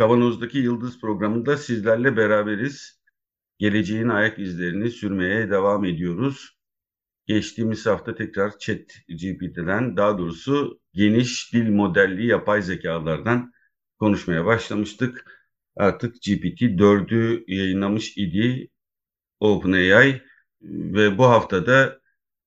Kavanoz'daki 0.00 0.58
Yıldız 0.58 1.00
programında 1.00 1.56
sizlerle 1.56 2.16
beraberiz. 2.16 3.00
Geleceğin 3.58 4.08
ayak 4.08 4.38
izlerini 4.38 4.90
sürmeye 4.90 5.50
devam 5.50 5.84
ediyoruz. 5.84 6.58
Geçtiğimiz 7.26 7.86
hafta 7.86 8.14
tekrar 8.14 8.58
Chat 8.58 8.78
GPT'den 9.08 9.96
daha 9.96 10.18
doğrusu 10.18 10.80
geniş 10.94 11.52
dil 11.52 11.70
modelli 11.70 12.26
yapay 12.26 12.62
zekalardan 12.62 13.52
konuşmaya 13.98 14.44
başlamıştık. 14.44 15.24
Artık 15.76 16.14
GPT 16.14 16.62
4'ü 16.62 17.44
yayınlamış 17.46 18.16
idi 18.16 18.68
OpenAI 19.40 20.22
ve 20.62 21.18
bu 21.18 21.24
haftada 21.24 22.00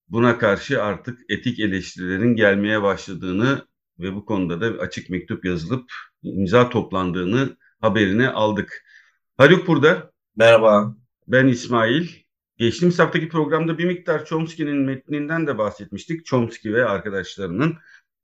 buna 0.07 0.37
karşı 0.37 0.83
artık 0.83 1.19
etik 1.29 1.59
eleştirilerin 1.59 2.35
gelmeye 2.35 2.81
başladığını 2.81 3.67
ve 3.99 4.15
bu 4.15 4.25
konuda 4.25 4.61
da 4.61 4.81
açık 4.81 5.09
mektup 5.09 5.45
yazılıp 5.45 5.91
imza 6.23 6.69
toplandığını 6.69 7.57
haberini 7.81 8.29
aldık. 8.29 8.83
Haluk 9.37 9.67
burada. 9.67 10.11
Merhaba. 10.35 10.95
Ben 11.27 11.47
İsmail. 11.47 12.07
Geçtiğimiz 12.57 12.99
haftaki 12.99 13.29
programda 13.29 13.77
bir 13.77 13.85
miktar 13.85 14.25
Chomsky'nin 14.25 14.77
metninden 14.77 15.47
de 15.47 15.57
bahsetmiştik. 15.57 16.25
Chomsky 16.25 16.75
ve 16.75 16.85
arkadaşlarının 16.85 17.77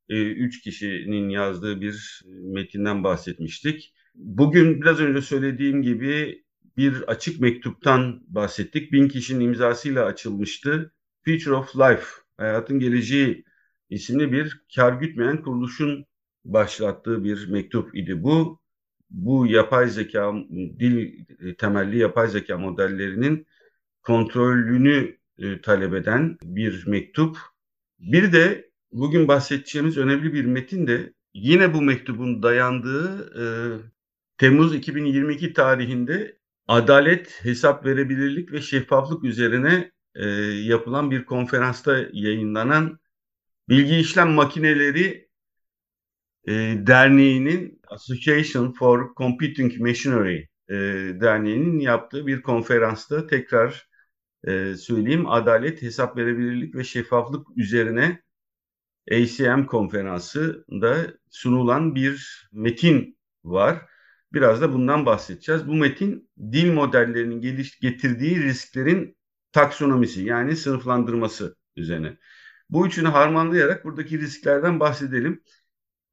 e, 0.10 0.22
üç 0.22 0.62
kişinin 0.62 1.30
yazdığı 1.30 1.82
bir 1.82 2.22
metinden 2.26 3.04
bahsetmiştik. 3.04 3.94
Bugün 4.16 4.82
biraz 4.82 5.00
önce 5.00 5.22
söylediğim 5.22 5.82
gibi 5.82 6.44
bir 6.78 7.02
açık 7.02 7.40
mektuptan 7.40 8.24
bahsettik. 8.28 8.92
Bin 8.92 9.08
kişinin 9.08 9.46
imzasıyla 9.46 10.06
açılmıştı. 10.06 10.94
Future 11.26 11.54
of 11.54 11.76
Life, 11.76 12.06
Hayatın 12.38 12.80
Geleceği 12.80 13.44
isimli 13.90 14.32
bir 14.32 14.62
kar 14.76 14.94
gütmeyen 14.94 15.42
kuruluşun 15.42 16.06
başlattığı 16.46 17.24
bir 17.24 17.48
mektup 17.48 17.96
idi 17.96 18.24
bu. 18.24 18.60
Bu 19.10 19.48
yapay 19.48 19.90
zeka, 19.90 20.34
dil 20.80 21.26
temelli 21.58 21.98
yapay 21.98 22.28
zeka 22.28 22.58
modellerinin 22.58 23.48
kontrolünü 24.04 25.18
e, 25.38 25.62
talep 25.62 25.94
eden 25.94 26.38
bir 26.44 26.88
mektup. 26.88 27.38
Bir 28.00 28.34
de 28.34 28.70
bugün 28.92 29.28
bahsedeceğimiz 29.28 29.98
önemli 29.98 30.34
bir 30.34 30.46
metin 30.46 30.88
de 30.88 31.14
yine 31.34 31.74
bu 31.74 31.82
mektubun 31.82 32.44
dayandığı 32.44 33.32
e, 33.42 33.44
Temmuz 34.38 34.76
2022 34.76 35.54
tarihinde 35.54 36.38
adalet, 36.68 37.40
hesap 37.46 37.86
verebilirlik 37.86 38.52
ve 38.52 38.62
şeffaflık 38.62 39.24
üzerine 39.24 39.92
e, 40.16 40.28
yapılan 40.64 41.12
bir 41.12 41.26
konferansta 41.26 42.06
yayınlanan 42.14 43.00
Bilgi 43.70 43.96
İşlem 43.96 44.32
Makineleri 44.32 45.29
e, 46.50 46.88
Derneği'nin 46.88 47.82
Association 47.88 48.72
for 48.72 49.16
Computing 49.18 49.80
Machinery 49.80 50.38
e, 50.70 50.76
Derneği'nin 51.22 51.80
yaptığı 51.80 52.28
bir 52.28 52.42
konferansta 52.42 53.28
tekrar 53.28 53.90
e, 54.48 54.76
söyleyeyim 54.76 55.30
adalet, 55.30 55.82
hesap 55.82 56.18
verebilirlik 56.18 56.76
ve 56.76 56.84
şeffaflık 56.84 57.48
üzerine 57.58 58.22
ACM 59.12 59.66
konferansında 59.66 61.14
sunulan 61.30 61.96
bir 61.96 62.48
metin 62.52 63.18
var. 63.44 63.86
Biraz 64.34 64.62
da 64.62 64.74
bundan 64.74 65.06
bahsedeceğiz. 65.06 65.68
Bu 65.68 65.74
metin 65.74 66.30
dil 66.52 66.72
modellerinin 66.74 67.42
geliş 67.42 67.80
getirdiği 67.80 68.44
risklerin 68.44 69.18
taksonomisi 69.52 70.24
yani 70.24 70.56
sınıflandırması 70.56 71.56
üzerine. 71.76 72.18
Bu 72.70 72.88
üçünü 72.88 73.08
harmanlayarak 73.08 73.86
buradaki 73.86 74.20
risklerden 74.20 74.80
bahsedelim. 74.80 75.44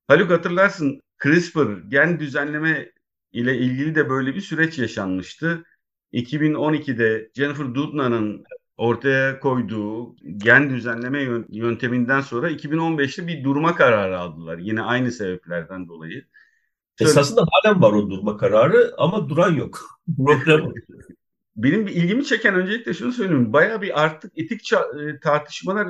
Haluk 0.09 0.31
hatırlarsın 0.31 1.01
CRISPR 1.23 1.89
gen 1.89 2.21
düzenleme 2.21 2.93
ile 3.33 3.59
ilgili 3.59 3.95
de 3.95 4.11
böyle 4.11 4.35
bir 4.35 4.41
süreç 4.41 4.79
yaşanmıştı. 4.79 5.65
2012'de 6.13 7.31
Jennifer 7.35 7.75
Doudna'nın 7.75 8.45
ortaya 8.77 9.41
koyduğu 9.41 10.17
gen 10.37 10.71
düzenleme 10.71 11.45
yönteminden 11.49 12.21
sonra 12.21 12.51
2015'te 12.51 13.27
bir 13.27 13.45
durma 13.45 13.75
kararı 13.75 14.19
aldılar. 14.19 14.59
Yine 14.59 14.83
aynı 14.83 15.13
sebeplerden 15.13 15.89
dolayı. 15.89 16.25
Esasında 17.01 17.45
halen 17.51 17.83
var 17.83 17.93
o 17.93 18.11
durma 18.11 18.37
kararı 18.37 18.95
ama 18.99 19.29
duran 19.29 19.55
yok. 19.55 20.01
Problem 20.17 20.73
Benim 21.57 21.87
ilgimi 21.87 22.25
çeken 22.25 22.55
öncelikle 22.55 22.95
şunu 22.95 23.13
söyleyeyim. 23.13 23.53
Bayağı 23.53 23.83
bir 23.83 24.03
artık 24.03 24.39
etik 24.39 24.73
e, 24.73 25.21
tartışmalar 25.21 25.89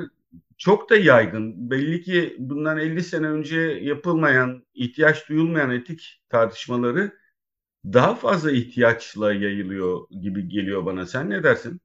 çok 0.57 0.89
da 0.89 0.97
yaygın. 0.97 1.71
Belli 1.71 2.01
ki 2.01 2.35
bundan 2.39 2.77
50 2.77 3.03
sene 3.03 3.27
önce 3.27 3.59
yapılmayan, 3.59 4.65
ihtiyaç 4.73 5.29
duyulmayan 5.29 5.71
etik 5.71 6.21
tartışmaları 6.29 7.11
daha 7.85 8.15
fazla 8.15 8.51
ihtiyaçla 8.51 9.33
yayılıyor 9.33 10.09
gibi 10.21 10.47
geliyor 10.49 10.85
bana. 10.85 11.05
Sen 11.05 11.29
ne 11.29 11.43
dersin? 11.43 11.81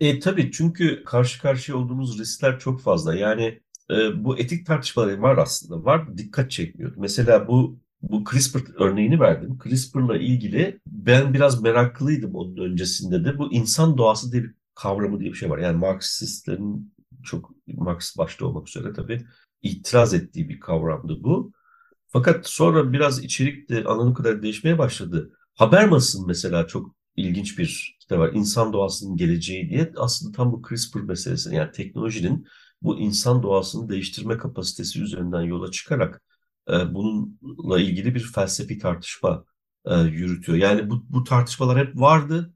E, 0.00 0.18
tabii 0.20 0.52
çünkü 0.52 1.04
karşı 1.04 1.42
karşıya 1.42 1.78
olduğumuz 1.78 2.18
riskler 2.18 2.58
çok 2.58 2.80
fazla. 2.82 3.14
Yani 3.14 3.60
e, 3.90 4.24
bu 4.24 4.38
etik 4.38 4.66
tartışmalar 4.66 5.18
var 5.18 5.38
aslında. 5.38 5.84
Var 5.84 6.18
dikkat 6.18 6.50
çekmiyor. 6.50 6.92
Mesela 6.96 7.48
bu 7.48 7.78
bu 8.02 8.24
CRISPR 8.24 8.60
örneğini 8.76 9.20
verdim. 9.20 9.58
CRISPR'la 9.64 10.16
ilgili 10.16 10.80
ben 10.86 11.34
biraz 11.34 11.62
meraklıydım 11.62 12.34
onun 12.34 12.56
öncesinde 12.56 13.24
de. 13.24 13.38
Bu 13.38 13.52
insan 13.52 13.98
doğası 13.98 14.32
diye 14.32 14.42
bir 14.42 14.54
kavramı 14.74 15.20
diye 15.20 15.32
bir 15.32 15.36
şey 15.36 15.50
var. 15.50 15.58
Yani 15.58 15.76
Marksistlerin 15.76 16.93
çok 17.24 17.50
Marx 17.66 18.18
başta 18.18 18.46
olmak 18.46 18.68
üzere 18.68 18.92
tabii 18.92 19.26
itiraz 19.62 20.14
ettiği 20.14 20.48
bir 20.48 20.60
kavramdı 20.60 21.22
bu. 21.24 21.52
Fakat 22.08 22.46
sonra 22.46 22.92
biraz 22.92 23.24
içerik 23.24 23.68
de 23.70 23.84
anladığım 23.84 24.14
kadar 24.14 24.42
değişmeye 24.42 24.78
başladı. 24.78 25.32
Habermas'ın 25.54 26.26
mesela 26.26 26.66
çok 26.66 26.96
ilginç 27.16 27.58
bir 27.58 27.96
kitap 28.00 28.18
var. 28.18 28.30
İnsan 28.32 28.72
doğasının 28.72 29.16
geleceği 29.16 29.68
diye 29.70 29.92
aslında 29.96 30.36
tam 30.36 30.52
bu 30.52 30.62
CRISPR 30.68 31.00
meselesi 31.00 31.54
yani 31.54 31.72
teknolojinin 31.72 32.46
bu 32.82 32.98
insan 32.98 33.42
doğasını 33.42 33.88
değiştirme 33.88 34.38
kapasitesi 34.38 35.02
üzerinden 35.02 35.42
yola 35.42 35.70
çıkarak 35.70 36.22
e, 36.68 36.94
bununla 36.94 37.80
ilgili 37.80 38.14
bir 38.14 38.32
felsefi 38.34 38.78
tartışma 38.78 39.44
e, 39.84 40.00
yürütüyor. 40.00 40.58
Yani 40.58 40.90
bu, 40.90 41.04
bu 41.08 41.24
tartışmalar 41.24 41.78
hep 41.78 41.96
vardı. 41.96 42.54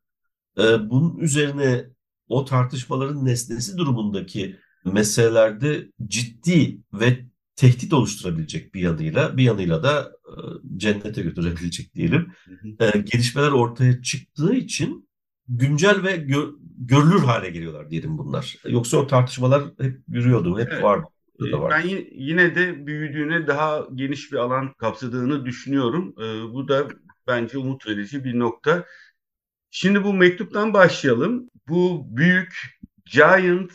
E, 0.58 0.90
bunun 0.90 1.18
üzerine 1.18 1.90
o 2.28 2.44
tartışmaların 2.44 3.24
nesnesi 3.24 3.76
durumundaki 3.76 4.56
meselelerde 4.84 5.88
ciddi 6.06 6.78
ve 6.92 7.18
tehdit 7.56 7.92
oluşturabilecek 7.92 8.74
bir 8.74 8.80
yanıyla 8.80 9.36
bir 9.36 9.42
yanıyla 9.42 9.82
da 9.82 10.12
e, 10.26 10.32
cennete 10.76 11.22
götürebilecek 11.22 11.94
diyelim 11.94 12.32
e, 12.80 12.98
gelişmeler 12.98 13.50
ortaya 13.50 14.02
çıktığı 14.02 14.54
için 14.54 15.08
güncel 15.48 16.02
ve 16.02 16.16
gö 16.16 16.46
görülür 16.78 17.20
hale 17.20 17.50
geliyorlar 17.50 17.90
diyelim 17.90 18.18
bunlar. 18.18 18.56
Yoksa 18.68 18.96
o 18.96 19.06
tartışmalar 19.06 19.62
hep 19.80 20.00
yürüyordu, 20.08 20.58
hep 20.58 20.68
evet. 20.72 20.82
vardı. 20.82 21.06
Var. 21.40 21.70
Ben 21.70 21.88
yine 22.12 22.54
de 22.54 22.86
büyüdüğüne 22.86 23.46
daha 23.46 23.86
geniş 23.94 24.32
bir 24.32 24.36
alan 24.36 24.72
kapsadığını 24.78 25.46
düşünüyorum. 25.46 26.14
E, 26.18 26.52
bu 26.52 26.68
da 26.68 26.88
bence 27.26 27.58
umut 27.58 27.86
verici 27.86 28.24
bir 28.24 28.38
nokta. 28.38 28.84
Şimdi 29.70 30.04
bu 30.04 30.14
mektuptan 30.14 30.74
başlayalım. 30.74 31.50
Bu 31.68 32.06
büyük 32.16 32.78
giant 33.12 33.72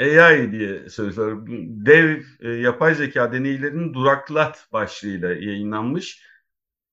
AI 0.00 0.52
diye 0.52 0.88
söylüyorlar. 0.88 1.46
Dev 1.86 2.22
e, 2.40 2.48
yapay 2.48 2.94
zeka 2.94 3.32
deneylerinin 3.32 3.94
duraklat 3.94 4.68
başlığıyla 4.72 5.28
yayınlanmış. 5.28 6.22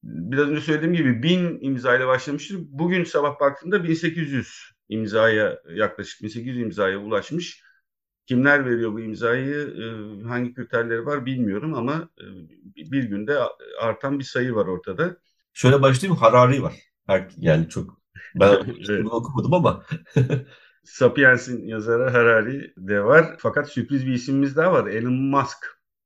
Biraz 0.04 0.50
önce 0.50 0.62
söylediğim 0.62 0.94
gibi 0.94 1.24
bin 1.24 1.58
imzayla 1.62 2.08
başlamıştır. 2.08 2.58
Bugün 2.70 3.04
sabah 3.04 3.40
baktığımda 3.40 3.84
1800 3.84 4.74
imzaya 4.90 5.60
yaklaşık 5.76 6.22
1800 6.22 6.60
imzaya 6.60 6.98
ulaşmış. 6.98 7.64
Kimler 8.26 8.66
veriyor 8.66 8.94
bu 8.94 9.00
imzayı, 9.00 9.56
e, 9.56 9.86
hangi 10.28 10.54
kriterleri 10.54 11.06
var 11.06 11.26
bilmiyorum 11.26 11.74
ama 11.74 12.10
e, 12.20 12.26
bir 12.92 13.04
günde 13.04 13.40
artan 13.82 14.20
bir 14.20 14.24
sayı 14.24 14.56
var 14.56 14.66
ortada. 14.66 15.18
Şöyle 15.54 15.82
başlayayım, 15.82 16.20
Harari 16.20 16.64
var. 16.64 16.74
Yani 17.38 17.70
çok 17.70 18.03
ben 18.36 18.76
evet. 18.90 19.06
okumadım 19.06 19.54
ama 19.54 19.84
Sapiens'in 20.84 21.68
yazarı 21.68 22.10
Harari 22.10 22.74
de 22.78 23.04
var. 23.04 23.36
Fakat 23.40 23.70
sürpriz 23.70 24.08
bir 24.08 24.14
isimimiz 24.14 24.56
daha 24.56 24.74
var. 24.74 24.88
Elon 24.88 25.14
Musk. 25.14 25.58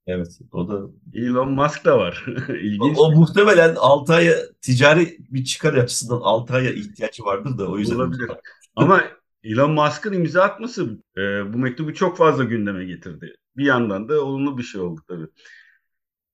Evet 0.07 0.39
o 0.51 0.69
da 0.69 0.89
Elon 1.13 1.51
Musk 1.51 1.85
da 1.85 1.99
var. 1.99 2.25
İlginç. 2.49 2.97
O, 2.97 3.01
o 3.01 3.11
muhtemelen 3.11 3.75
Altay'a 3.75 4.35
ticari 4.61 5.17
bir 5.19 5.43
çıkar 5.43 5.73
açısından 5.73 6.21
Altay'a 6.21 6.71
ihtiyacı 6.71 7.23
vardır 7.23 7.57
da 7.57 7.69
o 7.69 7.77
yüzden. 7.77 7.95
Olabilir. 7.95 8.31
Ama 8.75 9.03
Elon 9.43 9.71
Musk'ın 9.71 10.13
imza 10.13 10.43
atması 10.43 11.03
e, 11.17 11.53
bu 11.53 11.57
mektubu 11.57 11.93
çok 11.93 12.17
fazla 12.17 12.43
gündeme 12.43 12.85
getirdi. 12.85 13.35
Bir 13.57 13.65
yandan 13.65 14.09
da 14.09 14.25
olumlu 14.25 14.57
bir 14.57 14.63
şey 14.63 14.81
oldu 14.81 15.01
tabii. 15.07 15.27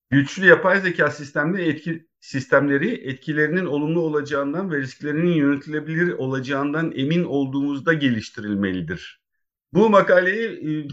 Güçlü 0.09 0.45
yapay 0.45 0.81
zeka 0.81 1.11
sistemleri 1.11 1.69
etki 1.69 2.07
sistemleri 2.23 2.89
etkilerinin 3.09 3.65
olumlu 3.65 3.99
olacağından 3.99 4.71
ve 4.71 4.77
risklerinin 4.77 5.33
yönetilebilir 5.33 6.13
olacağından 6.13 6.91
emin 6.95 7.23
olduğumuzda 7.23 7.93
geliştirilmelidir. 7.93 9.21
Bu 9.73 9.89
makaleyi 9.89 10.47
e, 10.47 10.87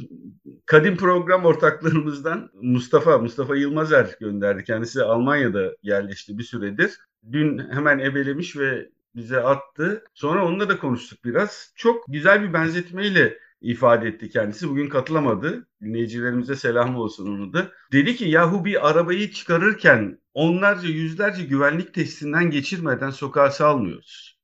kadim 0.67 0.97
program 0.97 1.44
ortaklarımızdan 1.44 2.50
Mustafa, 2.62 3.19
Mustafa 3.19 3.56
Yılmazer 3.56 4.17
gönderdi. 4.21 4.65
Kendisi 4.65 5.03
Almanya'da 5.03 5.77
yerleşti 5.82 6.38
bir 6.38 6.43
süredir. 6.43 6.99
Dün 7.32 7.59
hemen 7.59 7.99
ebelemiş 7.99 8.56
ve 8.56 8.88
bize 9.17 9.41
attı. 9.41 10.05
Sonra 10.15 10.47
onunla 10.47 10.69
da 10.69 10.79
konuştuk 10.79 11.25
biraz. 11.25 11.73
Çok 11.77 12.05
güzel 12.09 12.43
bir 12.43 12.53
benzetmeyle 12.53 13.38
ifade 13.61 14.09
etti 14.09 14.31
kendisi. 14.31 14.69
Bugün 14.69 14.88
katılamadı. 14.88 15.67
Dinleyicilerimize 15.82 16.56
selam 16.56 16.97
olsun 16.97 17.27
onu 17.27 17.53
da. 17.53 17.71
Dedi 17.93 18.17
ki 18.17 18.29
yahu 18.29 18.65
bir 18.65 18.91
arabayı 18.91 19.31
çıkarırken 19.31 20.19
onlarca 20.35 20.88
yüzlerce 20.88 21.44
güvenlik 21.44 21.94
testinden 21.94 22.50
geçirmeden 22.50 23.11
sokağa 23.11 23.50
salmıyoruz. 23.50 24.41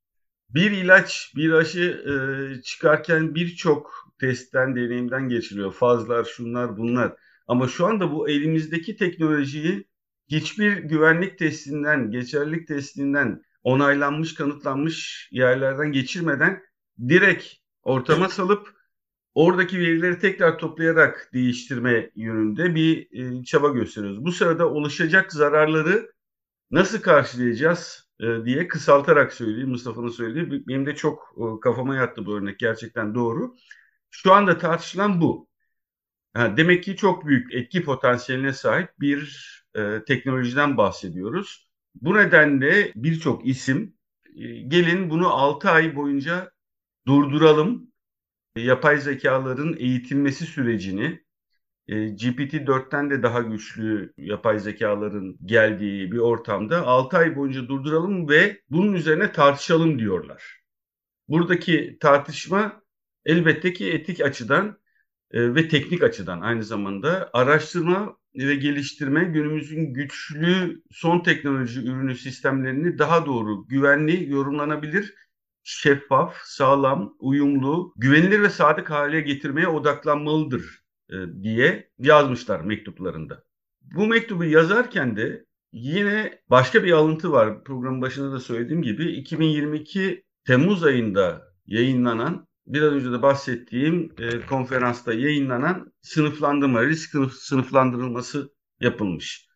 Bir 0.51 0.71
ilaç, 0.71 1.33
bir 1.37 1.53
aşı 1.53 1.81
e, 1.81 2.15
çıkarken 2.63 3.35
birçok 3.35 3.93
testten, 4.21 4.77
deneyimden 4.77 5.29
geçiriyor. 5.29 5.73
Fazlar, 5.73 6.25
şunlar, 6.25 6.77
bunlar. 6.77 7.17
Ama 7.49 7.69
şu 7.69 7.87
anda 7.87 8.13
bu 8.13 8.29
elimizdeki 8.29 8.97
teknolojiyi 8.97 9.87
hiçbir 10.29 10.77
güvenlik 10.77 11.39
testinden, 11.39 12.11
geçerlilik 12.11 12.69
testinden 12.69 13.43
onaylanmış, 13.63 14.35
kanıtlanmış 14.35 15.29
yerlerden 15.33 15.93
geçirmeden 15.93 16.63
direkt 17.09 17.47
ortama 17.83 18.29
salıp 18.29 18.76
oradaki 19.37 19.79
verileri 19.81 20.19
tekrar 20.19 20.59
toplayarak 20.59 21.31
değiştirme 21.33 22.11
yönünde 22.17 22.75
bir 22.75 23.09
e, 23.13 23.45
çaba 23.45 23.69
gösteriyoruz. 23.69 24.25
Bu 24.25 24.33
sırada 24.33 24.71
oluşacak 24.71 25.33
zararları 25.33 26.13
nasıl 26.71 27.01
karşılayacağız 27.01 28.09
e, 28.21 28.45
diye 28.45 28.69
kısaltarak 28.69 29.33
söyleyeyim 29.33 29.69
Mustafa'nın 29.69 30.09
söylediği. 30.09 30.67
Benim 30.69 30.87
de 30.87 30.95
çok 30.95 31.35
e, 31.39 31.61
kafama 31.61 31.97
yattı 31.97 32.27
bu 32.27 32.37
örnek 32.37 32.59
gerçekten 32.59 33.15
doğru. 33.15 33.57
Şu 34.11 34.33
anda 34.33 34.59
tartışılan 34.59 35.21
bu. 35.21 35.49
Yani 36.37 36.57
demek 36.57 36.85
ki 36.85 36.97
çok 36.97 37.27
büyük 37.27 37.55
etki 37.55 37.85
potansiyeline 37.85 38.53
sahip 38.53 38.91
bir 39.01 39.51
e, 39.75 40.05
teknolojiden 40.07 40.77
bahsediyoruz. 40.77 41.69
Bu 41.95 42.15
nedenle 42.15 42.93
birçok 42.97 43.47
isim 43.47 43.95
e, 44.37 44.61
gelin 44.61 45.11
bunu 45.11 45.29
6 45.29 45.71
ay 45.71 45.97
boyunca 45.97 46.53
durduralım. 47.07 47.96
Yapay 48.57 48.99
zekaların 48.99 49.77
eğitilmesi 49.79 50.47
sürecini 50.47 51.21
e, 51.89 51.95
GPT-4'ten 51.95 53.11
de 53.11 53.23
daha 53.23 53.41
güçlü 53.41 54.13
yapay 54.17 54.59
zekaların 54.59 55.37
geldiği 55.45 56.13
bir 56.13 56.19
ortamda 56.19 56.87
6 56.87 57.19
ay 57.19 57.37
boyunca 57.37 57.69
durduralım 57.69 58.29
ve 58.29 58.61
bunun 58.71 58.93
üzerine 58.93 59.33
tartışalım 59.33 59.99
diyorlar. 59.99 60.63
Buradaki 61.29 61.99
tartışma 62.01 62.83
elbette 63.25 63.73
ki 63.73 63.93
etik 63.93 64.21
açıdan 64.21 64.79
e, 65.31 65.55
ve 65.55 65.69
teknik 65.69 66.03
açıdan 66.03 66.41
aynı 66.41 66.65
zamanda 66.65 67.31
araştırma 67.33 68.17
ve 68.35 68.55
geliştirme 68.55 69.25
günümüzün 69.25 69.95
güçlü 69.95 70.83
son 70.91 71.21
teknoloji 71.21 71.81
ürünü 71.81 72.15
sistemlerini 72.15 72.99
daha 72.99 73.27
doğru, 73.27 73.67
güvenli, 73.67 74.31
yorumlanabilir, 74.31 75.15
şeffaf, 75.67 76.37
sağlam, 76.45 77.15
uyumlu, 77.19 77.93
güvenilir 77.97 78.43
ve 78.43 78.51
sadık 78.51 78.91
hale 78.91 79.21
getirmeye 79.21 79.69
odaklanmalıdır 79.69 80.81
e, 81.11 81.15
diye 81.43 81.91
yazmışlar 81.99 82.61
mektuplarında. 82.61 83.45
Bu 83.83 84.07
mektubu 84.07 84.45
yazarken 84.45 85.17
de 85.17 85.47
yine 85.73 86.41
başka 86.51 86.85
bir 86.85 86.93
alıntı 86.93 87.33
var. 87.33 87.65
Programın 87.65 88.03
başında 88.03 88.33
da 88.33 88.41
söylediğim 88.41 88.83
gibi 88.83 89.05
2022 89.13 90.25
Temmuz 90.45 90.85
ayında 90.85 91.43
yayınlanan 91.67 92.47
biraz 92.67 92.93
önce 92.93 93.13
de 93.13 93.23
bahsettiğim 93.23 94.13
e, 94.19 94.47
konferansta 94.47 95.13
yayınlanan 95.15 95.93
sınıflandırma, 96.03 96.87
risk 96.87 97.17
sınıflandırılması 97.33 98.53
yapılmış. 98.81 99.47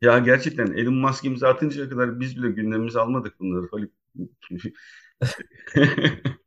Ya 0.00 0.18
gerçekten 0.18 0.66
Elon 0.66 0.94
Musk 0.94 1.24
imza 1.24 1.48
atıncaya 1.48 1.88
kadar 1.88 2.20
biz 2.20 2.36
bile 2.36 2.50
gündemimize 2.50 3.00
almadık 3.00 3.40
bunları. 3.40 3.88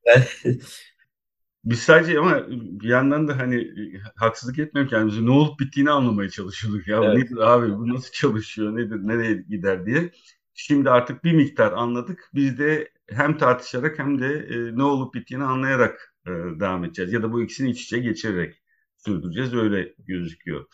Biz 1.65 1.79
sadece 1.79 2.19
ama 2.19 2.45
bir 2.49 2.89
yandan 2.89 3.27
da 3.27 3.37
hani 3.37 3.73
haksızlık 4.15 4.59
etmiyorum 4.59 4.89
kendimize 4.89 5.25
ne 5.25 5.31
olup 5.31 5.59
bittiğini 5.59 5.91
anlamaya 5.91 6.29
çalışıyorduk. 6.29 6.87
Ya 6.87 7.03
evet. 7.03 7.17
nedir 7.17 7.37
abi 7.37 7.71
bu 7.71 7.89
nasıl 7.89 8.11
çalışıyor 8.11 8.75
nedir 8.75 8.97
nereye 9.07 9.33
gider 9.49 9.85
diye. 9.85 10.11
Şimdi 10.53 10.89
artık 10.89 11.23
bir 11.23 11.33
miktar 11.33 11.71
anladık. 11.71 12.29
Biz 12.33 12.59
de 12.59 12.91
hem 13.09 13.37
tartışarak 13.37 13.99
hem 13.99 14.21
de 14.21 14.47
e, 14.49 14.77
ne 14.77 14.83
olup 14.83 15.13
bittiğini 15.13 15.43
anlayarak 15.43 16.15
e, 16.27 16.29
devam 16.31 16.85
edeceğiz. 16.85 17.13
Ya 17.13 17.23
da 17.23 17.31
bu 17.31 17.41
ikisini 17.41 17.69
iç 17.69 17.83
içe 17.83 17.99
geçirerek 17.99 18.61
sürdüreceğiz. 18.97 19.53
Öyle 19.53 19.93
gözüküyor. 19.97 20.65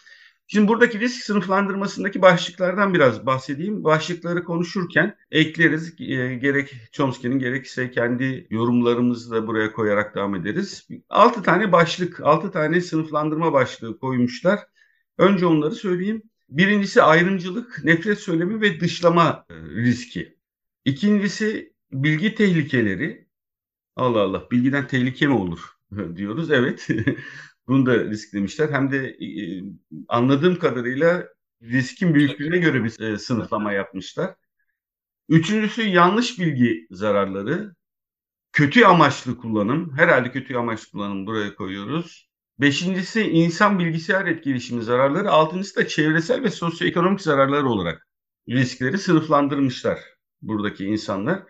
Şimdi 0.47 0.67
buradaki 0.67 0.99
risk 0.99 1.23
sınıflandırmasındaki 1.23 2.21
başlıklardan 2.21 2.93
biraz 2.93 3.25
bahsedeyim. 3.25 3.83
Başlıkları 3.83 4.43
konuşurken 4.43 5.17
ekleriz. 5.31 6.01
E, 6.01 6.35
gerek 6.35 6.75
Chomsky'nin 6.91 7.39
gerekse 7.39 7.91
kendi 7.91 8.47
yorumlarımızı 8.49 9.31
da 9.31 9.47
buraya 9.47 9.73
koyarak 9.73 10.15
devam 10.15 10.35
ederiz. 10.35 10.87
6 11.09 11.43
tane 11.43 11.71
başlık, 11.71 12.19
6 12.21 12.51
tane 12.51 12.81
sınıflandırma 12.81 13.53
başlığı 13.53 13.99
koymuşlar. 13.99 14.59
Önce 15.17 15.45
onları 15.45 15.75
söyleyeyim. 15.75 16.21
Birincisi 16.49 17.01
ayrımcılık, 17.03 17.83
nefret 17.83 18.19
söylemi 18.19 18.61
ve 18.61 18.79
dışlama 18.79 19.45
e, 19.49 19.53
riski. 19.55 20.37
İkincisi 20.85 21.73
bilgi 21.91 22.35
tehlikeleri, 22.35 23.27
Allah 23.95 24.21
Allah 24.21 24.47
bilgiden 24.51 24.87
tehlike 24.87 25.27
mi 25.27 25.33
olur 25.33 25.59
diyoruz. 26.15 26.51
Evet 26.51 26.87
bunu 27.67 27.85
da 27.85 28.05
risklemişler. 28.05 28.69
Hem 28.69 28.91
de 28.91 29.07
e, 29.07 29.63
anladığım 30.07 30.59
kadarıyla 30.59 31.27
riskin 31.61 32.13
büyüklüğüne 32.13 32.57
göre 32.57 32.83
bir 32.83 32.99
e, 32.99 33.17
sınıflama 33.19 33.73
yapmışlar. 33.73 34.35
Üçüncüsü 35.29 35.81
yanlış 35.81 36.39
bilgi 36.39 36.87
zararları. 36.91 37.75
Kötü 38.51 38.85
amaçlı 38.85 39.37
kullanım. 39.37 39.97
Herhalde 39.97 40.31
kötü 40.31 40.55
amaçlı 40.55 40.91
kullanım 40.91 41.25
buraya 41.27 41.55
koyuyoruz. 41.55 42.29
Beşincisi 42.59 43.21
insan 43.21 43.79
bilgisayar 43.79 44.25
etkileşimi 44.25 44.83
zararları. 44.83 45.31
Altıncısı 45.31 45.75
da 45.75 45.87
çevresel 45.87 46.43
ve 46.43 46.49
sosyoekonomik 46.49 47.21
zararlar 47.21 47.63
olarak 47.63 48.07
riskleri 48.49 48.97
sınıflandırmışlar 48.97 49.99
buradaki 50.41 50.85
insanlar. 50.85 51.43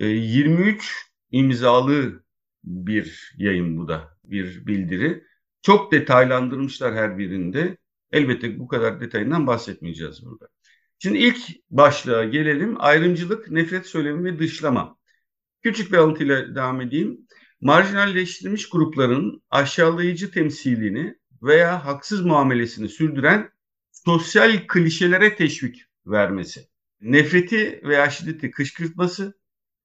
23 0.00 1.10
e, 1.32 1.38
imzalı 1.38 2.24
bir 2.64 3.34
yayın 3.38 3.78
bu 3.78 3.88
da 3.88 4.13
bir 4.30 4.66
bildiri. 4.66 5.24
Çok 5.62 5.92
detaylandırmışlar 5.92 6.94
her 6.94 7.18
birinde. 7.18 7.76
Elbette 8.12 8.58
bu 8.58 8.68
kadar 8.68 9.00
detayından 9.00 9.46
bahsetmeyeceğiz 9.46 10.24
burada. 10.24 10.48
Şimdi 10.98 11.18
ilk 11.18 11.38
başlığa 11.70 12.24
gelelim. 12.24 12.76
Ayrımcılık, 12.78 13.50
nefret 13.50 13.86
söylemi 13.86 14.24
ve 14.24 14.38
dışlama. 14.38 14.98
Küçük 15.62 15.92
bir 15.92 15.96
alıntıyla 15.96 16.54
devam 16.54 16.80
edeyim. 16.80 17.20
Marjinalleştirilmiş 17.60 18.68
grupların 18.68 19.42
aşağılayıcı 19.50 20.30
temsilini 20.30 21.18
veya 21.42 21.84
haksız 21.84 22.24
muamelesini 22.24 22.88
sürdüren 22.88 23.50
sosyal 23.92 24.66
klişelere 24.68 25.36
teşvik 25.36 25.84
vermesi. 26.06 26.68
Nefreti 27.00 27.80
veya 27.84 28.10
şiddeti 28.10 28.50
kışkırtması, 28.50 29.34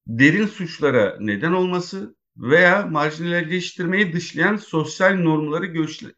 derin 0.07 0.47
suçlara 0.47 1.17
neden 1.19 1.51
olması 1.51 2.15
veya 2.37 2.85
marjinalleştirmeyi 2.85 4.13
dışlayan 4.13 4.55
sosyal 4.55 5.15
normları 5.15 5.65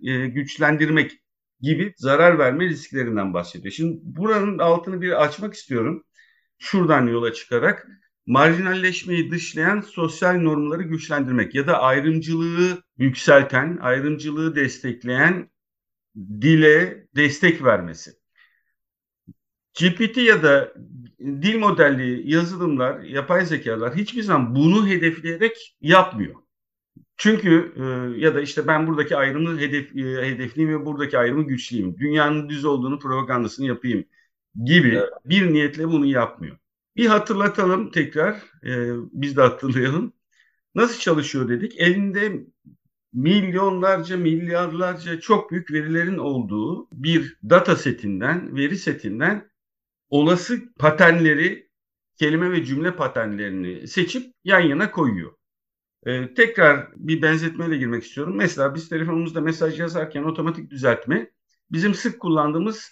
e, 0.01 0.27
güçlendirmek 0.27 1.11
gibi 1.61 1.93
zarar 1.97 2.39
verme 2.39 2.65
risklerinden 2.65 3.33
bahsediyor. 3.33 3.71
Şimdi 3.71 3.99
buranın 4.03 4.57
altını 4.59 5.01
bir 5.01 5.23
açmak 5.23 5.53
istiyorum. 5.53 6.03
Şuradan 6.59 7.07
yola 7.07 7.33
çıkarak 7.33 7.87
marjinalleşmeyi 8.25 9.31
dışlayan 9.31 9.81
sosyal 9.81 10.33
normları 10.33 10.83
güçlendirmek 10.83 11.55
ya 11.55 11.67
da 11.67 11.81
ayrımcılığı 11.81 12.83
yükselten, 12.97 13.77
ayrımcılığı 13.81 14.55
destekleyen 14.55 15.49
dile 16.17 17.07
destek 17.15 17.63
vermesi. 17.63 18.20
GPT 19.79 20.17
ya 20.17 20.43
da 20.43 20.73
dil 21.19 21.57
modelli 21.57 22.31
yazılımlar, 22.31 22.99
yapay 22.99 23.45
zekalar 23.45 23.95
hiçbir 23.95 24.23
zaman 24.23 24.55
bunu 24.55 24.87
hedefleyerek 24.87 25.75
yapmıyor. 25.81 26.35
Çünkü 27.17 27.73
e, 27.75 27.83
ya 28.19 28.35
da 28.35 28.41
işte 28.41 28.67
ben 28.67 28.87
buradaki 28.87 29.17
ayrımı 29.17 29.59
hedef, 29.59 29.95
e, 29.95 30.31
hedefliyim 30.31 30.69
ve 30.69 30.85
buradaki 30.85 31.17
ayrımı 31.17 31.43
güçlüyüm. 31.43 31.97
Dünyanın 31.97 32.49
düz 32.49 32.65
olduğunu 32.65 32.99
propagandasını 32.99 33.65
yapayım 33.65 34.05
gibi 34.65 34.87
evet. 34.87 35.09
bir 35.25 35.53
niyetle 35.53 35.87
bunu 35.87 36.05
yapmıyor. 36.05 36.57
Bir 36.95 37.05
hatırlatalım 37.05 37.91
tekrar, 37.91 38.35
e, 38.65 38.93
biz 39.13 39.37
de 39.37 39.41
hatırlayalım. 39.41 40.13
Nasıl 40.75 40.99
çalışıyor 40.99 41.49
dedik? 41.49 41.79
Elinde 41.79 42.45
milyonlarca, 43.13 44.17
milyarlarca 44.17 45.19
çok 45.19 45.51
büyük 45.51 45.71
verilerin 45.71 46.17
olduğu 46.17 46.87
bir 46.91 47.37
data 47.49 47.75
setinden, 47.75 48.55
veri 48.55 48.77
setinden 48.77 49.50
olası 50.11 50.73
paternleri, 50.79 51.69
kelime 52.19 52.51
ve 52.51 52.65
cümle 52.65 52.95
paternlerini 52.95 53.87
seçip 53.87 54.33
yan 54.43 54.59
yana 54.59 54.91
koyuyor. 54.91 55.31
Ee, 56.05 56.33
tekrar 56.33 56.87
bir 56.95 57.21
benzetmeyle 57.21 57.77
girmek 57.77 58.03
istiyorum. 58.03 58.35
Mesela 58.37 58.75
biz 58.75 58.89
telefonumuzda 58.89 59.41
mesaj 59.41 59.79
yazarken 59.79 60.23
otomatik 60.23 60.71
düzeltme 60.71 61.31
bizim 61.71 61.93
sık 61.93 62.19
kullandığımız 62.19 62.91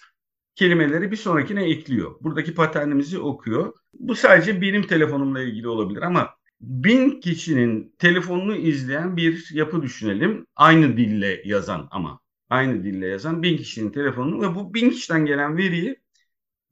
kelimeleri 0.54 1.10
bir 1.10 1.16
sonrakine 1.16 1.64
ekliyor. 1.64 2.14
Buradaki 2.20 2.54
paternimizi 2.54 3.18
okuyor. 3.18 3.72
Bu 3.94 4.14
sadece 4.14 4.62
benim 4.62 4.86
telefonumla 4.86 5.42
ilgili 5.42 5.68
olabilir 5.68 6.02
ama 6.02 6.30
bin 6.60 7.20
kişinin 7.20 7.94
telefonunu 7.98 8.56
izleyen 8.56 9.16
bir 9.16 9.48
yapı 9.52 9.82
düşünelim. 9.82 10.46
Aynı 10.56 10.96
dille 10.96 11.42
yazan 11.44 11.88
ama 11.90 12.20
aynı 12.50 12.84
dille 12.84 13.06
yazan 13.06 13.42
bin 13.42 13.56
kişinin 13.56 13.90
telefonunu 13.90 14.42
ve 14.42 14.54
bu 14.54 14.74
bin 14.74 14.90
kişiden 14.90 15.26
gelen 15.26 15.56
veriyi 15.56 15.96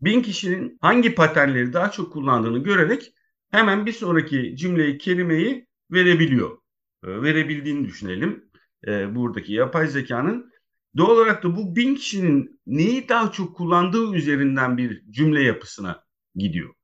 bin 0.00 0.22
kişinin 0.22 0.78
hangi 0.80 1.14
paternleri 1.14 1.72
daha 1.72 1.90
çok 1.90 2.12
kullandığını 2.12 2.58
görerek 2.58 3.12
hemen 3.50 3.86
bir 3.86 3.92
sonraki 3.92 4.56
cümleyi, 4.56 4.98
kelimeyi 4.98 5.66
verebiliyor. 5.90 6.58
E, 7.04 7.22
verebildiğini 7.22 7.86
düşünelim. 7.86 8.50
E, 8.86 9.14
buradaki 9.14 9.52
yapay 9.52 9.86
zekanın. 9.86 10.50
Doğal 10.96 11.10
olarak 11.10 11.42
da 11.42 11.56
bu 11.56 11.76
bin 11.76 11.94
kişinin 11.94 12.60
neyi 12.66 13.08
daha 13.08 13.32
çok 13.32 13.56
kullandığı 13.56 14.14
üzerinden 14.14 14.78
bir 14.78 15.12
cümle 15.12 15.42
yapısına 15.42 16.04
gidiyor 16.34 16.74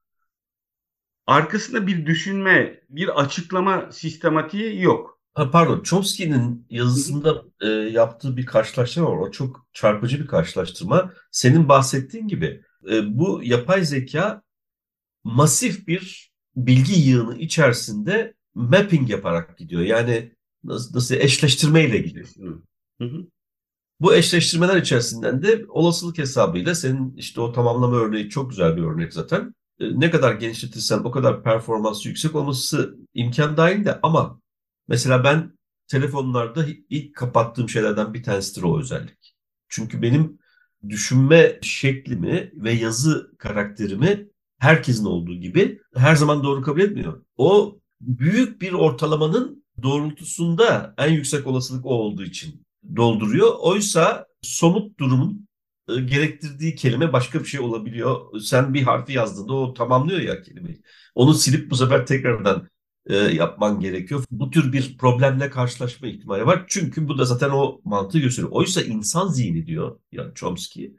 arkasında 1.26 1.86
bir 1.86 2.06
düşünme, 2.06 2.80
bir 2.88 3.20
açıklama 3.20 3.92
sistematiği 3.92 4.82
yok. 4.82 5.20
Pardon, 5.52 5.82
Chomsky'nin 5.82 6.66
yazısında 6.70 7.42
e, 7.60 7.68
yaptığı 7.68 8.36
bir 8.36 8.46
karşılaştırma 8.46 9.10
var. 9.10 9.16
O 9.16 9.30
çok 9.30 9.66
çarpıcı 9.72 10.20
bir 10.20 10.26
karşılaştırma. 10.26 11.12
Senin 11.30 11.68
bahsettiğin 11.68 12.28
gibi 12.28 12.62
e, 12.90 13.18
bu 13.18 13.40
yapay 13.44 13.84
zeka 13.84 14.42
masif 15.24 15.88
bir 15.88 16.32
bilgi 16.56 17.00
yığını 17.00 17.38
içerisinde 17.38 18.34
mapping 18.54 19.10
yaparak 19.10 19.58
gidiyor. 19.58 19.82
Yani 19.82 20.32
nasıl, 20.64 20.96
nasıl 20.96 21.14
eşleştirmeyle 21.14 21.98
gidiyor. 21.98 22.28
Hı 23.00 23.04
hı. 23.04 23.26
Bu 24.00 24.14
eşleştirmeler 24.14 24.76
içerisinden 24.76 25.42
de 25.42 25.64
olasılık 25.68 26.18
hesabıyla 26.18 26.74
senin 26.74 27.16
işte 27.16 27.40
o 27.40 27.52
tamamlama 27.52 27.96
örneği 27.96 28.28
çok 28.28 28.50
güzel 28.50 28.76
bir 28.76 28.82
örnek 28.82 29.12
zaten. 29.12 29.54
E, 29.80 30.00
ne 30.00 30.10
kadar 30.10 30.34
genişletirsen 30.34 30.98
o 30.98 31.10
kadar 31.10 31.42
performansı 31.42 32.08
yüksek 32.08 32.34
olması 32.34 32.96
imkan 33.14 33.56
dahilinde 33.56 33.98
ama 34.02 34.40
mesela 34.88 35.24
ben 35.24 35.58
telefonlarda 35.88 36.66
ilk 36.90 37.16
kapattığım 37.16 37.68
şeylerden 37.68 38.14
bir 38.14 38.22
tanesidir 38.22 38.62
o 38.62 38.80
özellik. 38.80 39.34
Çünkü 39.68 40.02
benim 40.02 40.38
düşünme 40.88 41.58
şeklimi 41.62 42.50
ve 42.54 42.72
yazı 42.72 43.30
karakterimi 43.38 44.28
herkesin 44.58 45.04
olduğu 45.04 45.34
gibi 45.34 45.80
her 45.96 46.16
zaman 46.16 46.44
doğru 46.44 46.62
kabul 46.62 46.80
etmiyor. 46.80 47.22
O 47.36 47.78
büyük 48.00 48.60
bir 48.60 48.72
ortalamanın 48.72 49.64
doğrultusunda 49.82 50.94
en 50.98 51.12
yüksek 51.12 51.46
olasılık 51.46 51.86
o 51.86 51.90
olduğu 51.90 52.24
için 52.24 52.66
dolduruyor. 52.96 53.52
Oysa 53.58 54.26
somut 54.42 54.98
durumun 54.98 55.48
e, 55.88 56.00
gerektirdiği 56.00 56.74
kelime 56.74 57.12
başka 57.12 57.40
bir 57.40 57.44
şey 57.44 57.60
olabiliyor. 57.60 58.40
Sen 58.40 58.74
bir 58.74 58.82
harfi 58.82 59.12
yazdığında 59.12 59.54
o 59.54 59.74
tamamlıyor 59.74 60.20
ya 60.20 60.42
kelimeyi. 60.42 60.82
Onu 61.14 61.34
silip 61.34 61.70
bu 61.70 61.76
sefer 61.76 62.06
tekrardan 62.06 62.68
e, 63.06 63.16
yapman 63.16 63.80
gerekiyor. 63.80 64.24
Bu 64.30 64.50
tür 64.50 64.72
bir 64.72 64.98
problemle 64.98 65.50
karşılaşma 65.50 66.08
ihtimali 66.08 66.46
var. 66.46 66.64
Çünkü 66.68 67.08
bu 67.08 67.18
da 67.18 67.24
zaten 67.24 67.50
o 67.50 67.80
mantığı 67.84 68.18
gösteriyor. 68.18 68.52
Oysa 68.52 68.82
insan 68.82 69.28
zihni 69.28 69.66
diyor 69.66 70.00
yani 70.12 70.34
Chomsky 70.34 70.96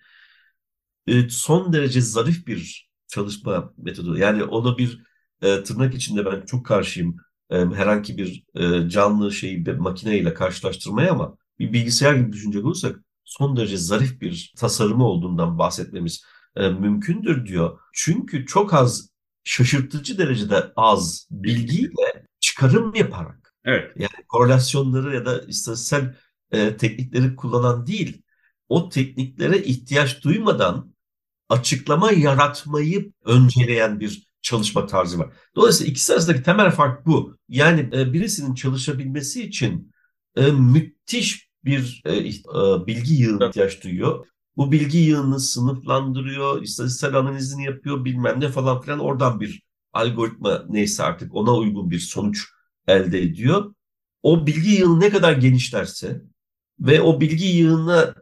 e, 1.07 1.29
son 1.29 1.73
derece 1.73 2.01
zarif 2.01 2.47
bir 2.47 2.89
çalışma 3.07 3.73
metodu. 3.77 4.17
Yani 4.17 4.43
onu 4.43 4.77
bir 4.77 5.03
e, 5.41 5.63
tırnak 5.63 5.95
içinde 5.95 6.25
ben 6.25 6.45
çok 6.45 6.65
karşıyım 6.65 7.17
e, 7.49 7.57
herhangi 7.57 8.17
bir 8.17 8.45
e, 8.55 8.89
canlı 8.89 9.31
şeyi 9.31 9.65
bir 9.65 9.73
makineyle 9.73 10.33
karşılaştırmaya 10.33 11.11
ama 11.11 11.37
bir 11.59 11.73
bilgisayar 11.73 12.15
gibi 12.15 12.33
düşünecek 12.33 12.65
olursak 12.65 12.99
son 13.23 13.57
derece 13.57 13.77
zarif 13.77 14.21
bir 14.21 14.53
tasarımı 14.57 15.05
olduğundan 15.05 15.57
bahsetmemiz 15.59 16.23
e, 16.55 16.69
mümkündür 16.69 17.45
diyor. 17.45 17.79
Çünkü 17.93 18.45
çok 18.45 18.73
az 18.73 19.09
şaşırtıcı 19.45 20.17
derecede 20.17 20.71
az 20.75 21.27
bilgiyle 21.31 22.25
çıkarım 22.39 22.95
yaparak 22.95 23.53
evet. 23.65 23.91
yani 23.95 24.25
korelasyonları 24.27 25.15
ya 25.15 25.25
da 25.25 25.41
istatistiksel 25.41 26.15
e, 26.51 26.77
teknikleri 26.77 27.35
kullanan 27.35 27.87
değil 27.87 28.21
o 28.69 28.89
tekniklere 28.89 29.57
ihtiyaç 29.57 30.23
duymadan 30.23 30.95
açıklama 31.49 32.11
yaratmayı 32.11 33.11
önceleyen 33.25 33.99
bir 33.99 34.27
çalışma 34.41 34.85
tarzı 34.85 35.19
var. 35.19 35.33
Dolayısıyla 35.55 35.91
ikisi 35.91 36.13
arasındaki 36.13 36.43
temel 36.43 36.71
fark 36.71 37.05
bu. 37.05 37.37
Yani 37.49 37.89
e, 37.93 38.13
birisinin 38.13 38.53
çalışabilmesi 38.53 39.43
için 39.43 39.91
e, 40.35 40.51
müthiş 40.51 41.49
bir 41.65 42.01
e, 42.05 42.17
e, 42.17 42.31
bilgi 42.87 43.13
yığını 43.13 43.47
ihtiyaç 43.47 43.83
duyuyor. 43.83 44.27
Bu 44.57 44.71
bilgi 44.71 44.97
yığını 44.97 45.39
sınıflandırıyor, 45.39 46.61
istatistiksel 46.61 47.15
analizini 47.15 47.65
yapıyor 47.65 48.05
bilmem 48.05 48.39
ne 48.39 48.49
falan 48.49 48.81
filan 48.81 48.99
oradan 48.99 49.39
bir 49.39 49.63
algoritma 49.93 50.65
neyse 50.69 51.03
artık 51.03 51.35
ona 51.35 51.55
uygun 51.55 51.91
bir 51.91 51.99
sonuç 51.99 52.45
elde 52.87 53.21
ediyor. 53.21 53.75
O 54.23 54.47
bilgi 54.47 54.69
yığını 54.69 54.99
ne 54.99 55.09
kadar 55.09 55.33
genişlerse 55.33 56.21
ve 56.79 57.01
o 57.01 57.21
bilgi 57.21 57.45
yığını 57.45 58.15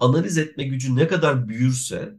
analiz 0.00 0.38
etme 0.38 0.64
gücü 0.64 0.96
ne 0.96 1.08
kadar 1.08 1.48
büyürse 1.48 2.14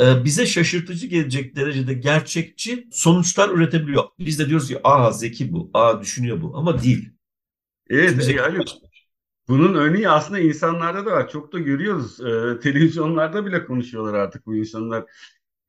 e, 0.00 0.24
bize 0.24 0.46
şaşırtıcı 0.46 1.06
gelecek 1.06 1.56
derecede 1.56 1.94
gerçekçi 1.94 2.88
sonuçlar 2.92 3.48
üretebiliyor. 3.48 4.04
Biz 4.18 4.38
de 4.38 4.48
diyoruz 4.48 4.68
ki 4.68 4.80
aa 4.84 5.12
zeki 5.12 5.52
bu, 5.52 5.70
aa 5.74 6.00
düşünüyor 6.00 6.42
bu 6.42 6.56
ama 6.56 6.82
değil. 6.82 7.10
Evet 7.90 8.28
yani 8.28 8.64
bunun 9.48 9.74
örneği 9.74 10.08
aslında 10.08 10.38
insanlarda 10.40 11.06
da 11.06 11.10
var. 11.10 11.28
Çok 11.28 11.52
da 11.52 11.58
görüyoruz. 11.58 12.20
Ee, 12.20 12.60
televizyonlarda 12.60 13.46
bile 13.46 13.64
konuşuyorlar 13.64 14.14
artık 14.14 14.46
bu 14.46 14.56
insanlar. 14.56 15.04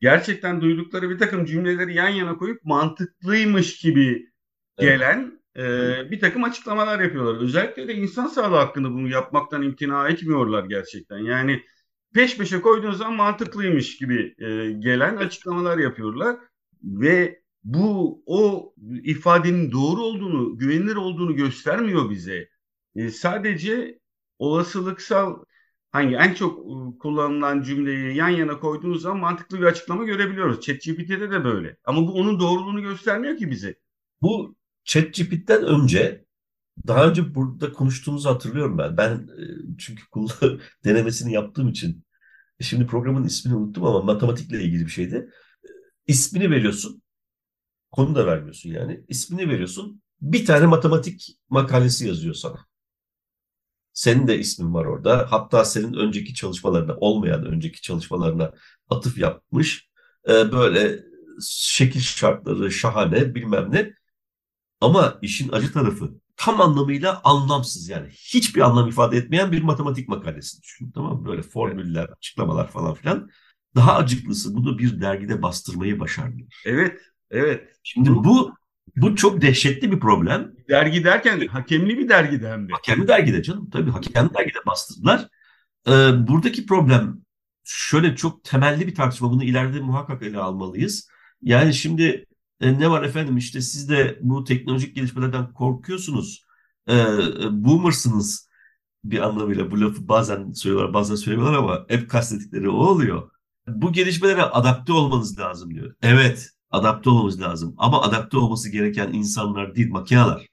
Gerçekten 0.02 0.62
duydukları 0.62 1.10
bir 1.10 1.18
takım 1.18 1.46
cümleleri 1.46 1.94
yan 1.94 2.10
yana 2.10 2.38
koyup 2.38 2.64
mantıklıymış 2.64 3.78
gibi 3.78 4.30
gelen 4.80 5.42
evet. 5.56 6.08
e, 6.08 6.12
bir 6.12 6.20
takım 6.20 6.44
açıklamalar 6.44 7.00
yapıyorlar. 7.00 7.42
Özellikle 7.42 7.88
de 7.88 7.96
insan 7.96 8.28
sağlığı 8.28 8.56
hakkında 8.56 8.92
bunu 8.92 9.10
yapmaktan 9.10 9.62
imtina 9.62 10.10
etmiyorlar 10.10 10.64
gerçekten. 10.66 11.18
Yani 11.18 11.64
peş 12.14 12.38
peşe 12.38 12.62
koyduğunuz 12.62 12.98
zaman 12.98 13.14
mantıklıymış 13.14 13.98
gibi 13.98 14.36
e, 14.40 14.72
gelen 14.72 15.16
açıklamalar 15.16 15.78
yapıyorlar. 15.78 16.36
Ve 16.84 17.42
bu 17.64 18.24
o 18.26 18.74
ifadenin 19.04 19.72
doğru 19.72 20.02
olduğunu, 20.02 20.58
güvenilir 20.58 20.96
olduğunu 20.96 21.36
göstermiyor 21.36 22.10
bize 22.10 22.55
e, 22.96 23.10
sadece 23.10 24.00
olasılıksal 24.40 25.44
hangi 25.92 26.16
en 26.16 26.34
çok 26.34 26.60
e, 26.60 26.98
kullanılan 27.00 27.62
cümleyi 27.62 28.16
yan 28.16 28.30
yana 28.30 28.60
koyduğunuz 28.60 29.02
zaman 29.02 29.20
mantıklı 29.20 29.60
bir 29.62 29.66
açıklama 29.66 30.04
görebiliyoruz. 30.04 30.62
ChatGPT'de 30.62 31.32
de 31.32 31.44
böyle. 31.44 31.78
Ama 31.86 32.08
bu 32.08 32.14
onun 32.14 32.40
doğruluğunu 32.40 32.82
göstermiyor 32.82 33.38
ki 33.38 33.52
bize. 33.52 33.80
Bu 34.22 34.56
ChatGPT'den 34.84 35.64
önce 35.64 36.26
daha 36.88 37.10
önce 37.10 37.36
burada 37.36 37.74
konuştuğumuzu 37.74 38.30
hatırlıyorum 38.30 38.78
ben. 38.78 38.98
Ben 38.98 39.12
e, 39.14 39.44
çünkü 39.78 40.04
denemesini 40.86 41.34
yaptığım 41.34 41.70
için 41.70 42.06
şimdi 42.62 42.88
programın 42.88 43.24
ismini 43.24 43.56
unuttum 43.56 43.86
ama 43.86 44.02
matematikle 44.02 44.64
ilgili 44.64 44.86
bir 44.86 44.92
şeydi. 44.92 45.30
İsmini 46.08 46.52
veriyorsun. 46.52 47.02
Konu 47.92 48.16
da 48.16 48.26
vermiyorsun 48.28 48.70
yani. 48.70 49.04
İsmini 49.08 49.50
veriyorsun. 49.50 50.02
Bir 50.22 50.46
tane 50.46 50.66
matematik 50.66 51.38
makalesi 51.50 52.08
yazıyor 52.08 52.34
sana. 52.34 52.66
Senin 53.96 54.28
de 54.28 54.40
ismin 54.40 54.74
var 54.74 54.86
orada. 54.86 55.28
Hatta 55.32 55.66
senin 55.66 55.94
önceki 55.94 56.34
çalışmalarına, 56.34 56.96
olmayan 56.98 57.46
önceki 57.46 57.82
çalışmalarına 57.82 58.54
atıf 58.90 59.18
yapmış. 59.18 59.90
Ee, 60.30 60.52
böyle 60.52 61.00
şekil 61.50 62.00
şartları 62.02 62.72
şahane 62.72 63.36
bilmem 63.36 63.72
ne. 63.72 63.94
Ama 64.82 65.20
işin 65.22 65.52
acı 65.52 65.74
tarafı 65.74 66.12
tam 66.38 66.62
anlamıyla 66.62 67.22
anlamsız 67.24 67.90
yani. 67.90 68.10
Hiçbir 68.10 68.62
anlam 68.62 68.90
ifade 68.90 69.18
etmeyen 69.18 69.52
bir 69.52 69.62
matematik 69.64 70.10
makalesi 70.10 70.62
düşün. 70.62 70.92
Tamam 70.92 71.22
mı? 71.22 71.26
Böyle 71.28 71.42
formüller, 71.42 72.06
açıklamalar 72.18 72.68
falan 72.72 72.94
filan. 72.94 73.30
Daha 73.76 73.96
acıklısı 73.96 74.56
bunu 74.56 74.80
bir 74.80 75.02
dergide 75.02 75.42
bastırmayı 75.42 76.00
başardılar. 76.00 76.64
Evet, 76.66 77.02
evet. 77.32 77.70
Şimdi 77.84 78.10
bu 78.10 78.54
Bu 78.96 79.16
çok 79.16 79.42
dehşetli 79.42 79.92
bir 79.92 80.00
problem. 80.00 80.52
Dergi 80.70 81.04
derken 81.04 81.48
hakemli 81.48 81.98
bir 81.98 82.10
dergide 82.10 82.50
hem 82.50 82.70
de. 82.70 82.74
Hakemli 82.74 83.08
dergide 83.08 83.44
canım. 83.44 83.70
Tabii 83.70 83.92
hakemli 83.92 84.34
dergide 84.34 84.66
bastırdılar. 84.66 85.28
Ee, 85.88 85.92
buradaki 86.28 86.66
problem 86.66 87.22
şöyle 87.64 88.16
çok 88.16 88.44
temelli 88.44 88.88
bir 88.88 88.96
tartışma. 88.96 89.32
Bunu 89.32 89.44
ileride 89.44 89.80
muhakkak 89.80 90.24
ele 90.24 90.38
almalıyız. 90.38 91.10
Yani 91.42 91.74
şimdi 91.74 92.26
e, 92.62 92.80
ne 92.80 92.90
var 92.90 93.04
efendim 93.04 93.38
işte 93.38 93.62
siz 93.62 93.90
de 93.90 94.20
bu 94.22 94.44
teknolojik 94.44 94.96
gelişmelerden 94.96 95.54
korkuyorsunuz. 95.54 96.46
E, 96.90 96.94
boomersınız 97.52 98.50
bir 99.04 99.20
anlamıyla 99.20 99.72
bu 99.72 99.82
lafı 99.82 100.08
bazen 100.08 100.52
söylüyorlar 100.52 100.94
bazen 100.94 101.16
söylemiyorlar 101.16 101.58
ama 101.58 101.86
hep 101.90 102.10
kastettikleri 102.10 102.70
o 102.70 102.78
oluyor. 102.78 103.32
Bu 103.68 103.94
gelişmelere 103.94 104.42
adapte 104.42 104.94
olmanız 104.94 105.40
lazım 105.40 105.76
diyor. 105.76 105.96
Evet 106.02 106.50
adapte 106.76 107.10
olmamız 107.10 107.42
lazım 107.42 107.76
ama 107.78 108.02
adapte 108.02 108.38
olması 108.38 108.70
gereken 108.70 109.14
insanlar 109.14 109.76
değil 109.76 109.92
makineler. 109.92 110.48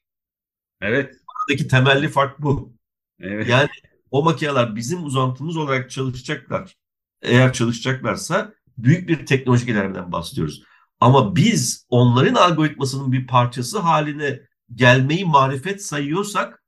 Evet. 0.80 1.14
Buradaki 1.48 1.68
temelli 1.68 2.08
fark 2.08 2.42
bu. 2.42 2.72
Evet. 3.20 3.48
Yani 3.48 3.68
o 4.10 4.24
makineler 4.24 4.76
bizim 4.76 5.04
uzantımız 5.04 5.56
olarak 5.56 5.90
çalışacaklar. 5.90 6.76
Eğer 7.22 7.52
çalışacaklarsa 7.52 8.54
büyük 8.78 9.08
bir 9.08 9.26
teknolojik 9.26 9.68
ilerlemeden 9.68 10.12
bahsediyoruz. 10.12 10.62
Ama 11.00 11.36
biz 11.36 11.86
onların 11.88 12.34
algoritmasının 12.34 13.12
bir 13.12 13.26
parçası 13.26 13.78
haline 13.78 14.40
gelmeyi 14.74 15.24
marifet 15.24 15.84
sayıyorsak 15.84 16.64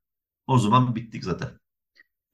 o 0.47 0.59
zaman 0.59 0.97
bittik 0.97 1.25
zaten. 1.25 1.51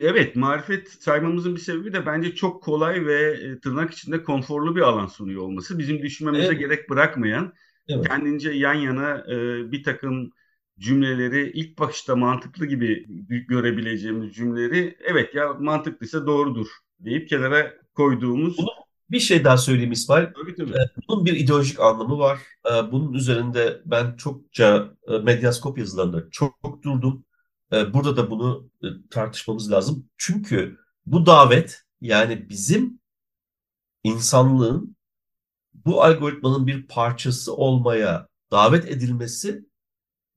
Evet, 0.00 0.36
marifet 0.36 0.88
saymamızın 0.88 1.54
bir 1.54 1.60
sebebi 1.60 1.92
de 1.92 2.06
bence 2.06 2.34
çok 2.34 2.62
kolay 2.62 3.06
ve 3.06 3.32
e, 3.32 3.60
tırnak 3.60 3.92
içinde 3.92 4.22
konforlu 4.22 4.76
bir 4.76 4.80
alan 4.80 5.06
sunuyor 5.06 5.42
olması. 5.42 5.78
Bizim 5.78 6.02
düşünmemize 6.02 6.46
evet. 6.46 6.58
gerek 6.58 6.90
bırakmayan, 6.90 7.52
evet. 7.88 8.08
kendince 8.08 8.50
yan 8.50 8.74
yana 8.74 9.24
e, 9.28 9.36
bir 9.72 9.82
takım 9.82 10.30
cümleleri 10.78 11.50
ilk 11.54 11.78
bakışta 11.78 12.16
mantıklı 12.16 12.66
gibi 12.66 13.06
görebileceğimiz 13.48 14.34
cümleleri 14.34 14.96
evet 15.04 15.34
ya 15.34 15.52
mantıklıysa 15.52 16.26
doğrudur 16.26 16.66
deyip 17.00 17.28
kenara 17.28 17.74
koyduğumuz 17.94 18.58
Bunu 18.58 18.68
bir 19.10 19.20
şey 19.20 19.44
daha 19.44 19.58
söyleyeyim 19.58 19.92
İsmail. 19.92 20.26
Tabii, 20.26 20.54
tabii. 20.54 20.70
Ee, 20.70 20.90
bunun 21.08 21.24
bir 21.24 21.32
ideolojik 21.32 21.80
anlamı 21.80 22.18
var. 22.18 22.38
Ee, 22.66 22.92
bunun 22.92 23.12
üzerinde 23.12 23.80
ben 23.84 24.16
çokça 24.16 24.94
e, 25.08 25.18
medyaskop 25.18 25.78
yazılarında 25.78 26.30
çok 26.30 26.82
durdum. 26.84 27.24
Ee, 27.72 27.94
burada 27.94 28.16
da 28.16 28.30
bunu 28.30 28.70
e, 28.82 28.86
tartışmamız 29.10 29.72
lazım. 29.72 30.08
Çünkü 30.16 30.78
bu 31.06 31.26
davet 31.26 31.82
yani 32.00 32.48
bizim 32.48 33.00
insanlığın 34.04 34.96
bu 35.74 36.04
algoritmanın 36.04 36.66
bir 36.66 36.86
parçası 36.86 37.54
olmaya 37.56 38.28
davet 38.50 38.90
edilmesi 38.90 39.64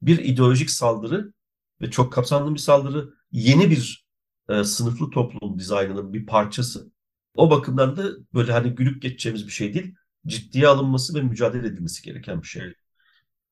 bir 0.02 0.20
ideolojik 0.20 0.70
saldırı 0.70 1.34
ve 1.82 1.92
çok 1.92 2.14
kapsamlı 2.14 2.54
bir 2.54 2.60
saldırı. 2.60 3.14
Yeni 3.32 3.72
bir 3.72 4.06
e, 4.50 4.64
sınıflı 4.64 5.10
toplum 5.10 5.60
dizaynının 5.60 6.14
bir 6.14 6.26
parçası. 6.26 6.92
O 7.36 7.50
bakımdan 7.52 7.98
da 7.98 8.04
böyle 8.34 8.52
hani 8.52 8.76
gülüp 8.76 9.02
geçeceğimiz 9.02 9.48
bir 9.48 9.52
şey 9.52 9.74
değil. 9.74 9.96
Ciddiye 10.28 10.68
alınması 10.68 11.16
ve 11.16 11.22
mücadele 11.22 11.68
edilmesi 11.68 12.04
gereken 12.04 12.42
bir 12.42 12.48
şey. 12.48 12.74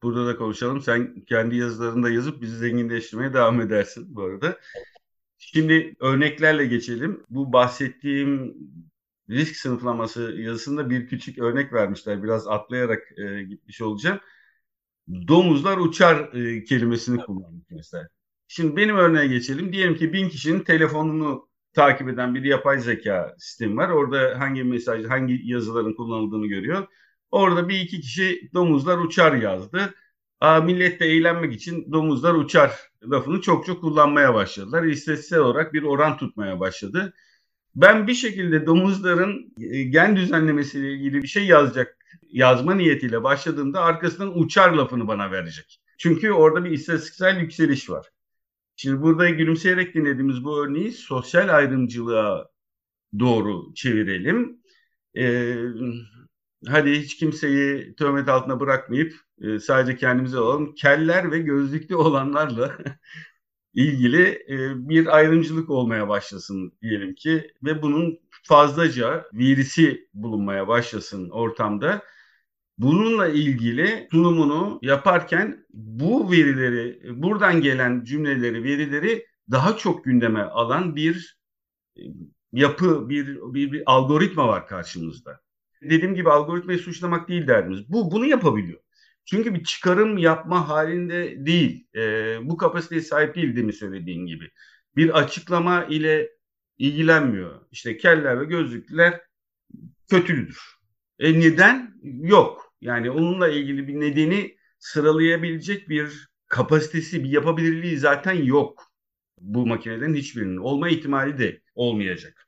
Burada 0.03 0.27
da 0.27 0.37
konuşalım. 0.37 0.81
Sen 0.81 1.21
kendi 1.25 1.55
yazılarında 1.55 2.09
yazıp 2.09 2.41
bizi 2.41 2.57
zenginleştirmeye 2.57 3.33
devam 3.33 3.61
edersin 3.61 4.15
bu 4.15 4.21
arada. 4.23 4.59
Şimdi 5.37 5.95
örneklerle 5.99 6.65
geçelim. 6.65 7.23
Bu 7.29 7.53
bahsettiğim 7.53 8.55
risk 9.29 9.55
sınıflaması 9.55 10.21
yazısında 10.21 10.89
bir 10.89 11.07
küçük 11.07 11.39
örnek 11.39 11.73
vermişler. 11.73 12.23
Biraz 12.23 12.47
atlayarak 12.47 13.03
e, 13.17 13.43
gitmiş 13.43 13.81
olacağım. 13.81 14.19
Domuzlar 15.27 15.77
uçar 15.77 16.33
e, 16.33 16.63
kelimesini 16.63 17.25
kullanmış 17.25 17.65
mesela. 17.69 18.07
Şimdi 18.47 18.75
benim 18.75 18.95
örneğe 18.95 19.27
geçelim. 19.27 19.73
Diyelim 19.73 19.95
ki 19.95 20.13
bin 20.13 20.29
kişinin 20.29 20.63
telefonunu 20.63 21.49
takip 21.73 22.09
eden 22.09 22.35
bir 22.35 22.43
yapay 22.43 22.79
zeka 22.79 23.35
sistemi 23.39 23.77
var. 23.77 23.89
Orada 23.89 24.39
hangi 24.39 24.63
mesaj, 24.63 25.05
hangi 25.05 25.41
yazıların 25.43 25.93
kullanıldığını 25.93 26.47
görüyor. 26.47 26.87
Orada 27.31 27.69
bir 27.69 27.79
iki 27.79 28.01
kişi 28.01 28.49
domuzlar 28.53 28.97
uçar 28.97 29.33
yazdı. 29.33 29.93
Aa, 30.39 30.61
millet 30.61 30.99
de 30.99 31.05
eğlenmek 31.05 31.53
için 31.53 31.91
domuzlar 31.91 32.33
uçar 32.33 32.71
lafını 33.03 33.41
çok 33.41 33.65
çok 33.65 33.81
kullanmaya 33.81 34.33
başladılar. 34.33 34.83
İstatistiksel 34.83 35.39
olarak 35.39 35.73
bir 35.73 35.83
oran 35.83 36.17
tutmaya 36.17 36.59
başladı. 36.59 37.13
Ben 37.75 38.07
bir 38.07 38.13
şekilde 38.13 38.65
domuzların 38.65 39.53
e, 39.61 39.83
gen 39.83 40.15
düzenlemesiyle 40.15 40.93
ilgili 40.93 41.23
bir 41.23 41.27
şey 41.27 41.45
yazacak 41.45 41.97
yazma 42.31 42.75
niyetiyle 42.75 43.23
başladığımda 43.23 43.81
arkasından 43.81 44.39
uçar 44.39 44.71
lafını 44.71 45.07
bana 45.07 45.31
verecek. 45.31 45.81
Çünkü 45.97 46.31
orada 46.31 46.65
bir 46.65 46.71
istatistiksel 46.71 47.39
yükseliş 47.39 47.89
var. 47.89 48.07
Şimdi 48.75 49.01
burada 49.01 49.29
gülümseyerek 49.29 49.95
dinlediğimiz 49.95 50.43
bu 50.43 50.65
örneği 50.65 50.91
sosyal 50.91 51.49
ayrımcılığa 51.49 52.49
doğru 53.19 53.73
çevirelim. 53.73 54.61
Ee, 55.17 55.55
hadi 56.67 56.99
hiç 56.99 57.17
kimseyi 57.17 57.95
töhmet 57.95 58.29
altına 58.29 58.59
bırakmayıp 58.59 59.13
e, 59.41 59.59
sadece 59.59 59.97
kendimize 59.97 60.39
olalım. 60.39 60.75
Keller 60.75 61.31
ve 61.31 61.39
gözlüklü 61.39 61.95
olanlarla 61.95 62.77
ilgili 63.73 64.23
e, 64.49 64.89
bir 64.89 65.15
ayrımcılık 65.15 65.69
olmaya 65.69 66.09
başlasın 66.09 66.73
diyelim 66.81 67.15
ki 67.15 67.53
ve 67.63 67.81
bunun 67.81 68.19
fazlaca 68.43 69.25
virisi 69.33 70.09
bulunmaya 70.13 70.67
başlasın 70.67 71.29
ortamda. 71.29 72.03
Bununla 72.77 73.27
ilgili 73.27 74.07
sunumunu 74.11 74.79
yaparken 74.81 75.65
bu 75.73 76.31
verileri, 76.31 77.01
buradan 77.23 77.61
gelen 77.61 78.03
cümleleri, 78.03 78.63
verileri 78.63 79.25
daha 79.51 79.77
çok 79.77 80.03
gündeme 80.05 80.41
alan 80.41 80.95
bir 80.95 81.37
e, 81.97 82.01
yapı, 82.53 83.09
bir, 83.09 83.27
bir, 83.53 83.71
bir 83.71 83.83
algoritma 83.85 84.47
var 84.47 84.67
karşımızda. 84.67 85.41
Dediğim 85.81 86.15
gibi 86.15 86.29
algoritmayı 86.29 86.79
suçlamak 86.79 87.29
değil 87.29 87.47
derdimiz. 87.47 87.89
Bu 87.89 88.11
bunu 88.11 88.25
yapabiliyor. 88.25 88.79
Çünkü 89.25 89.55
bir 89.55 89.63
çıkarım 89.63 90.17
yapma 90.17 90.69
halinde 90.69 91.45
değil. 91.45 91.87
E, 91.95 92.01
bu 92.43 92.57
kapasiteye 92.57 93.01
sahip 93.01 93.35
değil 93.35 93.55
demin 93.55 93.71
söylediğin 93.71 94.25
gibi. 94.25 94.51
Bir 94.95 95.17
açıklama 95.19 95.85
ile 95.85 96.29
ilgilenmiyor. 96.77 97.61
İşte 97.71 97.97
keller 97.97 98.41
ve 98.41 98.45
gözlükler 98.45 99.21
kötüdür. 100.09 100.59
E 101.19 101.39
neden? 101.39 101.93
Yok. 102.03 102.73
Yani 102.81 103.11
onunla 103.11 103.49
ilgili 103.49 103.87
bir 103.87 103.99
nedeni 103.99 104.57
sıralayabilecek 104.79 105.89
bir 105.89 106.29
kapasitesi, 106.47 107.23
bir 107.23 107.29
yapabilirliği 107.29 107.97
zaten 107.97 108.33
yok. 108.33 108.91
Bu 109.41 109.67
makinelerin 109.67 110.15
hiçbirinin. 110.15 110.57
Olma 110.57 110.89
ihtimali 110.89 111.37
de 111.37 111.61
olmayacak. 111.75 112.47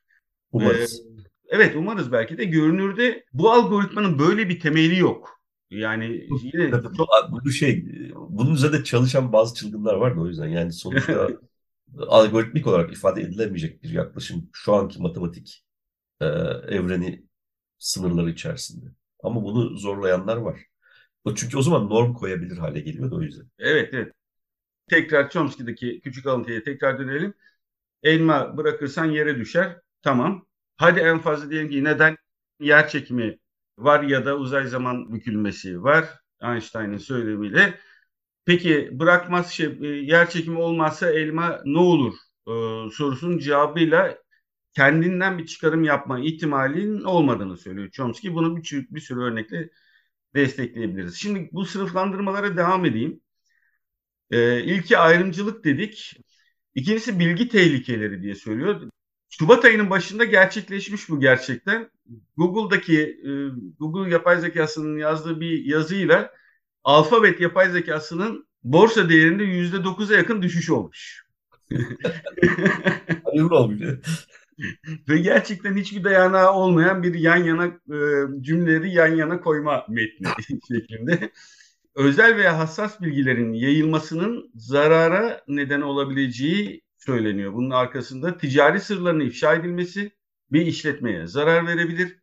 Umarız. 0.52 1.00
Ee, 1.00 1.13
evet 1.48 1.76
umarız 1.76 2.12
belki 2.12 2.38
de. 2.38 2.44
Görünürde 2.44 3.24
bu 3.32 3.50
algoritmanın 3.50 4.18
böyle 4.18 4.48
bir 4.48 4.60
temeli 4.60 4.98
yok. 4.98 5.40
Yani 5.70 6.28
yine 6.42 6.70
çok... 6.70 7.08
Bu 7.44 7.50
şey, 7.50 7.86
bunun 8.14 8.54
üzerinde 8.54 8.84
çalışan 8.84 9.32
bazı 9.32 9.54
çılgınlar 9.54 9.94
var 9.94 10.16
da 10.16 10.20
o 10.20 10.26
yüzden. 10.26 10.48
Yani 10.48 10.72
sonuçta 10.72 11.28
algoritmik 11.98 12.66
olarak 12.66 12.92
ifade 12.92 13.20
edilemeyecek 13.22 13.82
bir 13.82 13.90
yaklaşım 13.90 14.50
şu 14.52 14.74
anki 14.74 15.02
matematik 15.02 15.64
e, 16.20 16.26
evreni 16.68 17.24
sınırları 17.78 18.30
içerisinde. 18.30 18.86
Ama 19.22 19.44
bunu 19.44 19.78
zorlayanlar 19.78 20.36
var. 20.36 20.60
O 21.24 21.34
çünkü 21.34 21.58
o 21.58 21.62
zaman 21.62 21.88
norm 21.88 22.14
koyabilir 22.14 22.56
hale 22.56 22.80
geliyor 22.80 23.12
o 23.12 23.22
yüzden. 23.22 23.46
Evet 23.58 23.94
evet. 23.94 24.12
Tekrar 24.90 25.30
Chomsky'deki 25.30 26.00
küçük 26.04 26.26
alıntıya 26.26 26.62
tekrar 26.62 26.98
dönelim. 26.98 27.34
Elma 28.02 28.56
bırakırsan 28.56 29.04
yere 29.04 29.38
düşer. 29.38 29.80
Tamam. 30.02 30.46
Hadi 30.76 31.00
en 31.00 31.18
fazla 31.18 31.50
diyelim 31.50 31.70
ki 31.70 31.84
neden 31.84 32.16
yer 32.60 32.88
çekimi 32.88 33.38
var 33.78 34.02
ya 34.02 34.26
da 34.26 34.36
uzay 34.36 34.66
zaman 34.66 35.12
bükülmesi 35.12 35.82
var. 35.82 36.08
Einstein'ın 36.42 36.98
söylemiyle. 36.98 37.80
Peki 38.46 38.90
bırakmaz 38.92 39.52
şey 39.52 39.66
e, 39.82 39.86
yer 39.86 40.30
çekimi 40.30 40.58
olmazsa 40.58 41.10
elma 41.10 41.62
ne 41.64 41.78
olur 41.78 42.14
ee, 42.48 42.50
sorusunun 42.92 43.38
cevabıyla 43.38 44.18
kendinden 44.74 45.38
bir 45.38 45.46
çıkarım 45.46 45.84
yapma 45.84 46.20
ihtimalinin 46.20 47.02
olmadığını 47.04 47.56
söylüyor 47.56 47.90
Chomsky. 47.90 48.34
Bunu 48.34 48.56
bir, 48.56 48.86
bir 48.90 49.00
sürü 49.00 49.20
örnekle 49.20 49.70
destekleyebiliriz. 50.34 51.16
Şimdi 51.16 51.48
bu 51.52 51.66
sınıflandırmalara 51.66 52.56
devam 52.56 52.84
edeyim. 52.86 53.20
Ee, 54.30 54.62
ilki 54.64 54.98
ayrımcılık 54.98 55.64
dedik. 55.64 56.20
İkincisi 56.74 57.18
bilgi 57.18 57.48
tehlikeleri 57.48 58.22
diye 58.22 58.34
söylüyor. 58.34 58.90
Şubat 59.38 59.64
ayının 59.64 59.90
başında 59.90 60.24
gerçekleşmiş 60.24 61.08
bu 61.08 61.20
gerçekten. 61.20 61.90
Google'daki 62.36 63.00
e, 63.00 63.30
Google 63.78 64.12
yapay 64.12 64.40
zekasının 64.40 64.98
yazdığı 64.98 65.40
bir 65.40 65.64
yazıyla 65.64 66.32
alfabet 66.84 67.40
yapay 67.40 67.70
zekasının 67.70 68.46
borsa 68.64 69.08
değerinde 69.08 69.44
yüzde 69.44 69.84
dokuza 69.84 70.16
yakın 70.16 70.42
düşüş 70.42 70.70
olmuş. 70.70 71.24
Hayırlı 73.24 73.56
olmuş. 73.56 73.80
Ve 75.08 75.18
gerçekten 75.18 75.76
hiçbir 75.76 76.04
dayanağı 76.04 76.52
olmayan 76.52 77.02
bir 77.02 77.14
yan 77.14 77.44
yana 77.44 77.66
e, 77.66 77.98
cümleleri 78.40 78.90
yan 78.90 79.14
yana 79.16 79.40
koyma 79.40 79.86
metni 79.88 80.28
şeklinde. 80.68 81.30
özel 81.94 82.36
veya 82.36 82.58
hassas 82.58 83.00
bilgilerin 83.00 83.52
yayılmasının 83.52 84.50
zarara 84.54 85.44
neden 85.48 85.80
olabileceği 85.80 86.83
söyleniyor. 87.06 87.52
Bunun 87.54 87.70
arkasında 87.70 88.36
ticari 88.38 88.80
sırların 88.80 89.20
ifşa 89.20 89.54
edilmesi 89.54 90.12
bir 90.52 90.66
işletmeye 90.66 91.26
zarar 91.26 91.66
verebilir. 91.66 92.18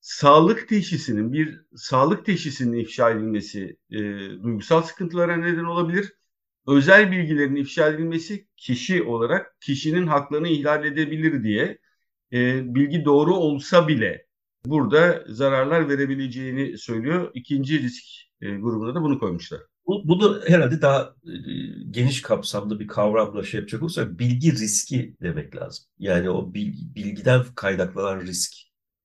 Sağlık 0.00 0.68
teşhisinin 0.68 1.32
bir 1.32 1.60
sağlık 1.76 2.26
teşhisinin 2.26 2.78
ifşa 2.78 3.10
edilmesi 3.10 3.76
e, 3.90 3.98
duygusal 4.42 4.82
sıkıntılara 4.82 5.36
neden 5.36 5.64
olabilir. 5.64 6.12
Özel 6.66 7.12
bilgilerin 7.12 7.56
ifşa 7.56 7.88
edilmesi 7.88 8.46
kişi 8.56 9.02
olarak 9.02 9.60
kişinin 9.60 10.06
haklarını 10.06 10.48
ihlal 10.48 10.84
edebilir 10.84 11.44
diye 11.44 11.78
e, 12.32 12.62
bilgi 12.74 13.04
doğru 13.04 13.34
olsa 13.34 13.88
bile 13.88 14.26
burada 14.66 15.24
zararlar 15.28 15.88
verebileceğini 15.88 16.78
söylüyor. 16.78 17.30
İkinci 17.34 17.82
risk 17.82 18.04
e, 18.40 18.56
grubuna 18.56 18.94
da 18.94 19.02
bunu 19.02 19.18
koymuşlar. 19.18 19.60
Bu, 19.86 20.08
bunu 20.08 20.40
herhalde 20.46 20.82
daha 20.82 21.14
e, 21.24 21.32
geniş 21.90 22.22
kapsamlı 22.22 22.80
bir 22.80 22.86
kavramla 22.86 23.42
şey 23.42 23.60
yapacak 23.60 23.82
olursak 23.82 24.18
bilgi 24.18 24.52
riski 24.52 25.16
demek 25.22 25.56
lazım. 25.56 25.84
Yani 25.98 26.30
o 26.30 26.54
bilgi, 26.54 26.94
bilgiden 26.94 27.44
kaynaklanan 27.54 28.20
risk. 28.20 28.52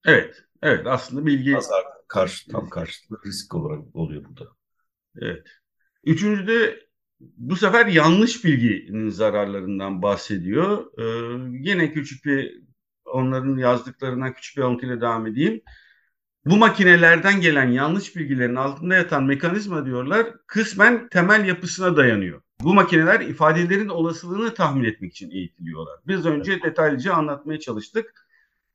Evet, 0.06 0.44
evet 0.62 0.88
aslında 0.88 1.26
bilgi... 1.26 1.54
Pazar 1.54 1.84
karşı, 2.08 2.52
tam 2.52 2.70
karşılıklı 2.70 3.30
risk 3.30 3.56
olarak 3.56 3.96
oluyor 3.96 4.24
burada. 4.26 4.52
Evet. 5.22 5.48
Üçüncüde 6.04 6.80
bu 7.20 7.56
sefer 7.56 7.86
yanlış 7.86 8.46
bilginin 8.46 9.10
zararlarından 9.10 10.02
bahsediyor. 10.02 10.86
Ee, 10.98 11.04
yine 11.70 11.94
küçük 11.94 12.26
bir 12.26 12.63
onların 13.06 13.58
yazdıklarına 13.58 14.34
küçük 14.34 14.58
bir 14.58 14.62
alıntıyla 14.62 15.02
devam 15.02 15.28
edeyim. 15.28 15.62
Bu 16.45 16.58
makinelerden 16.58 17.41
gelen 17.41 17.71
yanlış 17.71 18.15
bilgilerin 18.15 18.56
altında 18.56 18.95
yatan 18.95 19.23
mekanizma 19.23 19.86
diyorlar 19.86 20.27
kısmen 20.47 21.10
temel 21.10 21.45
yapısına 21.45 21.97
dayanıyor. 21.97 22.41
Bu 22.62 22.73
makineler 22.73 23.19
ifadelerin 23.19 23.89
olasılığını 23.89 24.54
tahmin 24.54 24.84
etmek 24.84 25.12
için 25.12 25.32
eğitiliyorlar. 25.32 25.99
Biz 26.08 26.25
önce 26.25 26.62
detaylıca 26.63 27.13
anlatmaya 27.13 27.60
çalıştık. 27.60 28.27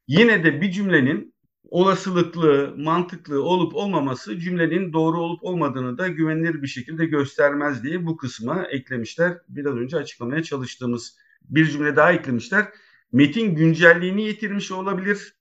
Yine 0.09 0.45
de 0.45 0.61
bir 0.61 0.71
cümlenin 0.71 1.35
olasılıklı, 1.71 2.75
mantıklı 2.77 3.43
olup 3.43 3.75
olmaması 3.75 4.39
cümlenin 4.39 4.93
doğru 4.93 5.21
olup 5.21 5.45
olmadığını 5.45 5.99
da 5.99 6.09
güvenilir 6.09 6.63
bir 6.63 6.69
şekilde 6.69 7.07
göstermez 7.07 7.83
diye 7.85 8.07
bu 8.07 8.17
kısma 8.17 8.67
eklemişler. 8.67 9.39
Biraz 9.49 9.77
önce 9.77 9.97
açıklamaya 9.97 10.43
çalıştığımız 10.43 11.17
bir 11.43 11.67
cümle 11.67 11.97
daha 11.97 12.13
eklemişler. 12.13 12.69
Metin 13.13 13.55
güncelliğini 13.55 14.23
yitirmiş 14.23 14.73
olabilir 14.73 15.36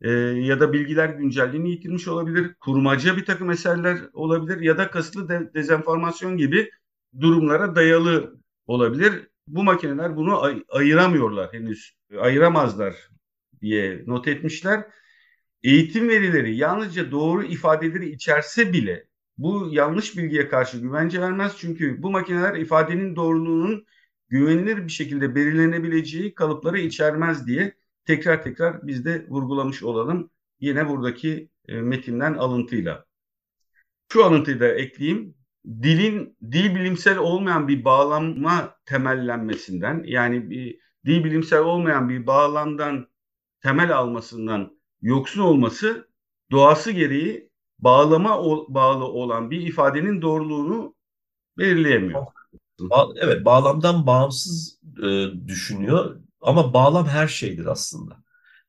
e, 0.00 0.10
ya 0.10 0.60
da 0.60 0.72
bilgiler 0.72 1.08
güncelliğini 1.08 1.70
yitirmiş 1.70 2.08
olabilir. 2.08 2.54
Kurmaca 2.60 3.16
bir 3.16 3.24
takım 3.24 3.50
eserler 3.50 3.98
olabilir 4.12 4.60
ya 4.60 4.78
da 4.78 4.90
kasıtlı 4.90 5.28
de, 5.28 5.54
dezenformasyon 5.54 6.36
gibi 6.36 6.70
durumlara 7.20 7.74
dayalı 7.74 8.38
olabilir. 8.66 9.28
Bu 9.46 9.62
makineler 9.64 10.16
bunu 10.16 10.42
ay- 10.42 10.64
ayıramıyorlar 10.68 11.52
henüz. 11.52 11.96
Ayıramazlar 12.18 12.94
diye 13.60 14.02
not 14.06 14.28
etmişler. 14.28 14.84
Eğitim 15.62 16.08
verileri 16.08 16.56
yalnızca 16.56 17.10
doğru 17.10 17.44
ifadeleri 17.44 18.10
içerse 18.10 18.72
bile 18.72 19.06
bu 19.38 19.68
yanlış 19.72 20.16
bilgiye 20.16 20.48
karşı 20.48 20.78
güvence 20.78 21.20
vermez. 21.20 21.56
Çünkü 21.58 22.02
bu 22.02 22.10
makineler 22.10 22.54
ifadenin 22.54 23.16
doğruluğunun 23.16 23.86
güvenilir 24.28 24.84
bir 24.86 24.92
şekilde 24.92 25.34
belirlenebileceği 25.34 26.34
kalıpları 26.34 26.78
içermez 26.78 27.46
diye 27.46 27.74
tekrar 28.10 28.42
tekrar 28.42 28.86
biz 28.86 29.04
de 29.04 29.26
vurgulamış 29.28 29.82
olalım. 29.82 30.30
Yine 30.60 30.88
buradaki 30.88 31.48
e, 31.68 31.74
metinden 31.74 32.34
alıntıyla. 32.34 33.04
Şu 34.12 34.24
alıntıyı 34.24 34.60
da 34.60 34.68
ekleyeyim. 34.68 35.34
Dilin 35.66 36.36
dil 36.52 36.74
bilimsel 36.74 37.18
olmayan 37.18 37.68
bir 37.68 37.84
bağlanma 37.84 38.76
temellenmesinden 38.86 40.02
yani 40.06 40.50
bir 40.50 40.78
dil 41.06 41.24
bilimsel 41.24 41.60
olmayan 41.60 42.08
bir 42.08 42.26
bağlamdan 42.26 43.08
temel 43.62 43.96
almasından 43.96 44.80
yoksun 45.02 45.40
olması 45.40 46.08
doğası 46.50 46.90
gereği 46.92 47.50
bağlama 47.78 48.38
o, 48.38 48.66
bağlı 48.68 49.04
olan 49.04 49.50
bir 49.50 49.60
ifadenin 49.60 50.22
doğruluğunu 50.22 50.94
belirleyemiyor. 51.58 52.26
Evet 53.16 53.44
bağlamdan 53.44 54.06
bağımsız 54.06 54.80
e, 55.02 55.08
düşünüyor 55.46 56.20
ama 56.40 56.74
bağlam 56.74 57.06
her 57.06 57.28
şeydir 57.28 57.66
aslında. 57.66 58.16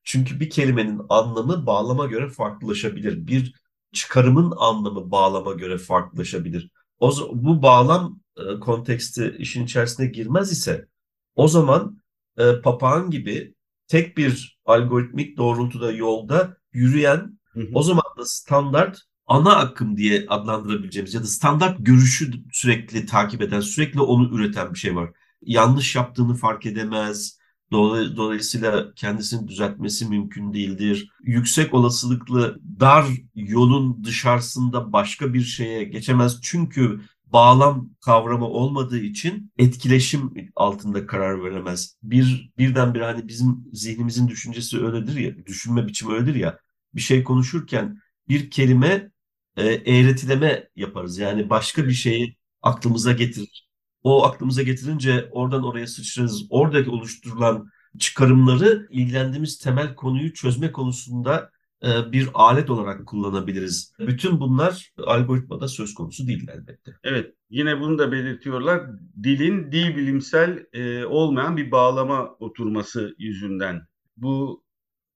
Çünkü 0.03 0.39
bir 0.39 0.49
kelimenin 0.49 1.01
anlamı 1.09 1.65
bağlama 1.65 2.05
göre 2.05 2.29
farklılaşabilir. 2.29 3.27
Bir 3.27 3.53
çıkarımın 3.93 4.53
anlamı 4.57 5.11
bağlama 5.11 5.53
göre 5.53 5.77
farklılaşabilir. 5.77 6.71
O, 6.99 7.11
bu 7.33 7.61
bağlam 7.61 8.19
e, 8.37 8.59
konteksti 8.59 9.35
işin 9.39 9.65
içerisine 9.65 10.05
girmez 10.05 10.51
ise 10.51 10.87
o 11.35 11.47
zaman 11.47 12.01
e, 12.37 12.61
papağan 12.61 13.11
gibi 13.11 13.55
tek 13.87 14.17
bir 14.17 14.59
algoritmik 14.65 15.37
doğrultuda 15.37 15.91
yolda 15.91 16.57
yürüyen 16.73 17.39
hı 17.53 17.59
hı. 17.59 17.67
o 17.73 17.83
zaman 17.83 18.03
da 18.17 18.25
standart 18.25 18.99
ana 19.27 19.55
akım 19.55 19.97
diye 19.97 20.25
adlandırabileceğimiz 20.29 21.13
ya 21.13 21.21
da 21.21 21.25
standart 21.25 21.77
görüşü 21.79 22.31
sürekli 22.51 23.05
takip 23.05 23.41
eden, 23.41 23.59
sürekli 23.59 24.01
onu 24.01 24.35
üreten 24.35 24.73
bir 24.73 24.79
şey 24.79 24.95
var. 24.95 25.09
Yanlış 25.41 25.95
yaptığını 25.95 26.35
fark 26.35 26.65
edemez. 26.65 27.40
Dolayısıyla 27.71 28.93
kendisini 28.95 29.47
düzeltmesi 29.47 30.05
mümkün 30.09 30.53
değildir. 30.53 31.09
Yüksek 31.23 31.73
olasılıklı 31.73 32.59
dar 32.79 33.05
yolun 33.35 34.03
dışarısında 34.03 34.93
başka 34.93 35.33
bir 35.33 35.41
şeye 35.41 35.83
geçemez. 35.83 36.39
Çünkü 36.41 37.01
bağlam 37.25 37.89
kavramı 38.05 38.45
olmadığı 38.45 38.99
için 38.99 39.51
etkileşim 39.57 40.33
altında 40.55 41.05
karar 41.07 41.43
veremez. 41.43 41.97
Bir 42.03 42.51
birdenbire 42.57 43.05
hani 43.05 43.27
bizim 43.27 43.65
zihnimizin 43.73 44.27
düşüncesi 44.27 44.85
öyledir 44.85 45.15
ya, 45.17 45.45
düşünme 45.45 45.87
biçimi 45.87 46.13
öyledir 46.13 46.35
ya. 46.35 46.59
Bir 46.95 47.01
şey 47.01 47.23
konuşurken 47.23 47.99
bir 48.27 48.49
kelime 48.49 49.11
e, 49.57 49.63
eğretileme 49.67 50.69
yaparız. 50.75 51.17
Yani 51.17 51.49
başka 51.49 51.85
bir 51.87 51.93
şeyi 51.93 52.37
aklımıza 52.61 53.11
getirir. 53.11 53.70
O 54.03 54.25
aklımıza 54.25 54.61
getirince 54.61 55.29
oradan 55.31 55.63
oraya 55.63 55.87
sıçrarız. 55.87 56.45
Oradaki 56.49 56.89
oluşturulan 56.89 57.69
çıkarımları 57.99 58.87
ilgilendiğimiz 58.89 59.57
temel 59.57 59.95
konuyu 59.95 60.33
çözme 60.33 60.71
konusunda 60.71 61.51
e, 61.83 62.11
bir 62.11 62.29
alet 62.33 62.69
olarak 62.69 63.07
kullanabiliriz. 63.07 63.93
Bütün 63.99 64.39
bunlar 64.39 64.93
algoritmada 65.07 65.67
söz 65.67 65.93
konusu 65.93 66.27
değil 66.27 66.47
elbette. 66.47 66.97
Evet, 67.03 67.35
yine 67.49 67.79
bunu 67.79 67.97
da 67.97 68.11
belirtiyorlar. 68.11 68.81
Dilin 69.23 69.71
dil 69.71 69.95
bilimsel 69.95 70.65
e, 70.73 71.05
olmayan 71.05 71.57
bir 71.57 71.71
bağlama 71.71 72.35
oturması 72.39 73.15
yüzünden 73.17 73.81
bu 74.17 74.63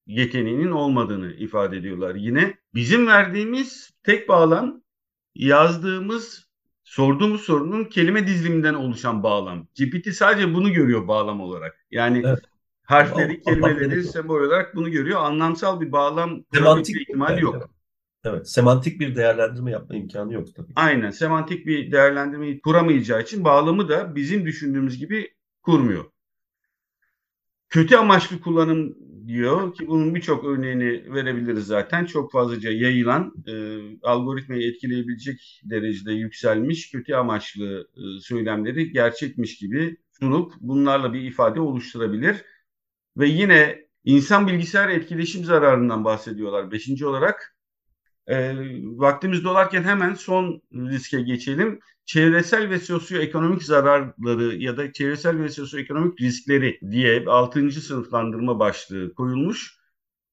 yeteneğinin 0.07 0.71
olmadığını 0.71 1.33
ifade 1.33 1.77
ediyorlar. 1.77 2.15
Yine 2.15 2.57
bizim 2.73 3.07
verdiğimiz 3.07 3.91
tek 4.03 4.29
bağlam 4.29 4.81
yazdığımız 5.35 6.44
sorduğumuz 6.85 7.41
sorunun 7.41 7.83
kelime 7.83 8.27
diziliminden 8.27 8.73
oluşan 8.73 9.23
bağlam. 9.23 9.67
GPT 9.79 10.13
sadece 10.13 10.53
bunu 10.53 10.73
görüyor 10.73 11.07
bağlam 11.07 11.41
olarak. 11.41 11.85
Yani 11.91 12.23
evet. 12.25 12.39
harfleri, 12.83 13.41
o, 13.41 13.49
kelimeleri 13.49 14.03
sembol 14.03 14.41
olarak 14.41 14.75
bunu 14.75 14.91
görüyor. 14.91 15.19
Anlamsal 15.21 15.81
bir 15.81 15.91
bağlam 15.91 16.43
semantik 16.53 17.01
ihtimali 17.01 17.33
evet, 17.33 17.43
yok. 17.43 17.55
Evet. 17.55 17.67
evet, 18.25 18.49
semantik 18.49 18.99
bir 18.99 19.15
değerlendirme 19.15 19.71
yapma 19.71 19.95
imkanı 19.95 20.33
yok 20.33 20.55
tabii. 20.55 20.71
Aynen, 20.75 21.09
semantik 21.09 21.65
bir 21.65 21.91
değerlendirmeyi 21.91 22.61
kuramayacağı 22.61 23.21
için 23.21 23.43
bağlamı 23.43 23.89
da 23.89 24.15
bizim 24.15 24.45
düşündüğümüz 24.45 24.97
gibi 24.97 25.33
kurmuyor. 25.61 26.05
Kötü 27.75 27.95
amaçlı 27.95 28.41
kullanım 28.41 28.95
diyor 29.27 29.73
ki 29.73 29.87
bunun 29.87 30.15
birçok 30.15 30.45
örneğini 30.45 31.13
verebiliriz 31.13 31.65
zaten. 31.65 32.05
Çok 32.05 32.31
fazlaca 32.31 32.71
yayılan, 32.71 33.33
e, 33.47 33.53
algoritmayı 34.03 34.71
etkileyebilecek 34.71 35.61
derecede 35.63 36.13
yükselmiş 36.13 36.91
kötü 36.91 37.13
amaçlı 37.13 37.87
e, 37.97 38.01
söylemleri 38.21 38.91
gerçekmiş 38.91 39.57
gibi 39.57 39.97
sunup 40.19 40.53
bunlarla 40.59 41.13
bir 41.13 41.21
ifade 41.21 41.59
oluşturabilir. 41.59 42.45
Ve 43.17 43.27
yine 43.27 43.87
insan 44.03 44.47
bilgisayar 44.47 44.89
etkileşim 44.89 45.43
zararından 45.43 46.05
bahsediyorlar. 46.05 46.71
Beşinci 46.71 47.05
olarak 47.05 47.54
e, 48.27 48.55
vaktimiz 48.83 49.43
dolarken 49.43 49.83
hemen 49.83 50.13
son 50.13 50.61
riske 50.73 51.21
geçelim. 51.21 51.79
Çevresel 52.05 52.69
ve 52.69 52.79
sosyoekonomik 52.79 53.63
zararları 53.63 54.55
ya 54.55 54.77
da 54.77 54.93
çevresel 54.93 55.39
ve 55.41 55.49
sosyoekonomik 55.49 56.21
riskleri 56.21 56.79
diye 56.91 57.25
6. 57.25 57.71
sınıflandırma 57.71 58.59
başlığı 58.59 59.13
koyulmuş. 59.13 59.75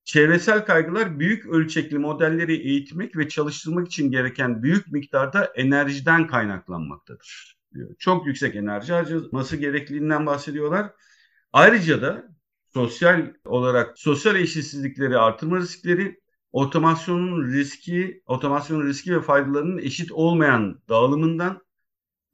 Çevresel 0.05 0.65
kaygılar 0.65 1.21
büyük 1.21 1.47
ölçekli 1.47 1.99
modelleri 1.99 2.55
eğitmek 2.55 3.17
ve 3.17 3.29
çalıştırmak 3.29 3.87
için 3.87 4.11
gereken 4.11 4.63
büyük 4.63 4.93
miktarda 4.93 5.45
enerjiden 5.45 6.27
kaynaklanmaktadır. 6.27 7.57
Çok 7.99 8.27
yüksek 8.27 8.57
enerji 8.57 8.93
harcaması 8.93 9.57
gerekliliğinden 9.57 10.27
bahsediyorlar. 10.27 10.91
Ayrıca 11.53 12.03
da 12.03 12.25
sosyal 12.75 13.33
olarak 13.45 13.99
sosyal 13.99 14.37
eşitsizlikleri 14.37 15.19
artırma 15.19 15.59
riskleri 15.59 16.22
otomasyonun 16.53 17.53
riski, 17.53 18.23
otomasyonun 18.27 18.87
riski 18.87 19.17
ve 19.17 19.21
faydalarının 19.21 19.79
eşit 19.79 20.13
olmayan 20.13 20.81
dağılımından, 20.89 21.63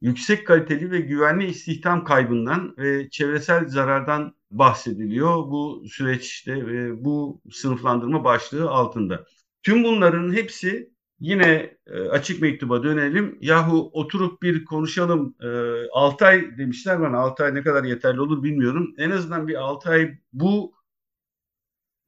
yüksek 0.01 0.47
kaliteli 0.47 0.91
ve 0.91 0.99
güvenli 0.99 1.45
istihdam 1.45 2.03
kaybından 2.03 2.75
ve 2.77 3.09
çevresel 3.09 3.67
zarardan 3.67 4.35
bahsediliyor 4.51 5.35
bu 5.35 5.83
süreçte 5.89 6.67
ve 6.67 7.03
bu 7.05 7.41
sınıflandırma 7.51 8.23
başlığı 8.23 8.69
altında. 8.69 9.25
Tüm 9.63 9.83
bunların 9.83 10.33
hepsi 10.33 10.93
yine 11.19 11.77
e, 11.87 12.01
açık 12.01 12.41
mektuba 12.41 12.83
dönelim. 12.83 13.37
Yahu 13.41 13.89
oturup 13.93 14.41
bir 14.41 14.65
konuşalım. 14.65 15.35
E, 15.41 15.47
6 15.93 16.25
ay 16.25 16.57
demişler 16.57 17.01
bana 17.01 17.17
6 17.17 17.43
ay 17.43 17.55
ne 17.55 17.63
kadar 17.63 17.83
yeterli 17.83 18.21
olur 18.21 18.43
bilmiyorum. 18.43 18.93
En 18.97 19.11
azından 19.11 19.47
bir 19.47 19.55
6 19.55 19.89
ay 19.89 20.17
bu 20.33 20.73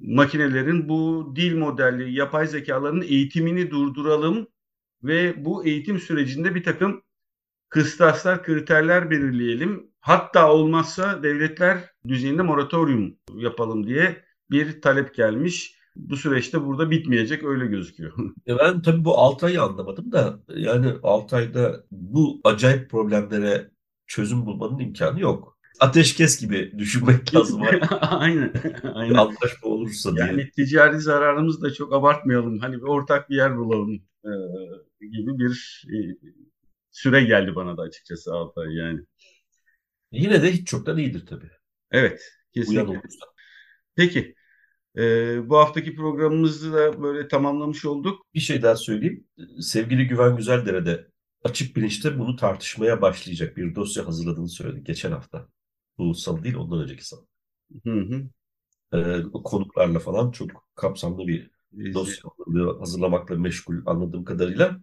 makinelerin 0.01 0.89
bu 0.89 1.33
dil 1.35 1.57
modelli 1.57 2.13
yapay 2.13 2.47
zekaların 2.47 3.01
eğitimini 3.01 3.71
durduralım 3.71 4.47
ve 5.03 5.45
bu 5.45 5.65
eğitim 5.65 5.99
sürecinde 5.99 6.55
bir 6.55 6.63
takım 6.63 7.03
kıstaslar, 7.69 8.43
kriterler 8.43 9.11
belirleyelim. 9.11 9.91
Hatta 10.01 10.51
olmazsa 10.53 11.23
devletler 11.23 11.89
düzeyinde 12.07 12.41
moratorium 12.41 13.17
yapalım 13.35 13.87
diye 13.87 14.23
bir 14.51 14.81
talep 14.81 15.15
gelmiş. 15.15 15.75
Bu 15.95 16.17
süreçte 16.17 16.65
burada 16.65 16.91
bitmeyecek 16.91 17.43
öyle 17.43 17.65
gözüküyor. 17.65 18.13
Ben 18.47 18.81
tabii 18.81 19.05
bu 19.05 19.17
6 19.17 19.45
ayı 19.45 19.61
anlamadım 19.61 20.11
da 20.11 20.39
yani 20.55 20.93
6 21.03 21.35
ayda 21.35 21.83
bu 21.91 22.41
acayip 22.43 22.89
problemlere 22.89 23.71
çözüm 24.07 24.45
bulmanın 24.45 24.79
imkanı 24.79 25.19
yok. 25.19 25.57
Ateşkes 25.79 26.39
gibi 26.39 26.71
düşünmek 26.77 27.35
lazım. 27.35 27.61
aynen. 28.01 28.53
aynen. 28.93 29.13
Anlaşma 29.13 29.69
olursa 29.69 30.15
diye. 30.15 30.25
Yani 30.25 30.51
ticari 30.51 30.99
zararımızı 30.99 31.61
da 31.61 31.73
çok 31.73 31.93
abartmayalım. 31.93 32.59
Hani 32.59 32.75
bir 32.75 32.87
ortak 32.87 33.29
bir 33.29 33.35
yer 33.35 33.57
bulalım 33.57 33.95
e, 34.25 34.31
gibi 35.07 35.39
bir 35.39 35.83
e, 35.87 35.97
süre 36.91 37.23
geldi 37.23 37.55
bana 37.55 37.77
da 37.77 37.81
açıkçası 37.81 38.33
6 38.33 38.61
ay 38.61 38.75
yani. 38.75 38.99
Yine 40.11 40.43
de 40.43 40.51
hiç 40.51 40.67
çoktan 40.67 40.97
iyidir 40.97 41.25
tabii. 41.25 41.51
Evet. 41.91 42.21
Uyan 42.55 42.65
Kesinlikle. 42.65 42.91
olursa. 42.91 43.25
Peki. 43.95 44.35
e, 44.97 45.03
bu 45.49 45.57
haftaki 45.57 45.95
programımızı 45.95 46.73
da 46.73 47.03
böyle 47.03 47.27
tamamlamış 47.27 47.85
olduk. 47.85 48.25
Bir 48.33 48.39
şey 48.39 48.61
daha 48.61 48.75
söyleyeyim. 48.75 49.27
Sevgili 49.61 50.07
Güven 50.07 50.35
Güzeldere'de 50.37 51.07
açık 51.43 51.75
bilinçte 51.75 52.19
bunu 52.19 52.35
tartışmaya 52.35 53.01
başlayacak 53.01 53.57
bir 53.57 53.75
dosya 53.75 54.07
hazırladığını 54.07 54.49
söyledi 54.49 54.83
geçen 54.83 55.11
hafta. 55.11 55.47
Bu 56.01 56.13
salı 56.13 56.43
değil 56.43 56.55
ondan 56.55 56.81
önceki 56.81 57.07
salı. 57.07 57.21
Hı 57.83 57.91
hı. 57.91 58.23
Ee, 58.93 59.23
konuklarla 59.43 59.99
falan 59.99 60.31
çok 60.31 60.67
kapsamlı 60.75 61.27
bir 61.27 61.51
dosya 61.93 62.23
hazırlamakla 62.79 63.35
meşgul 63.35 63.75
anladığım 63.85 64.25
kadarıyla. 64.25 64.81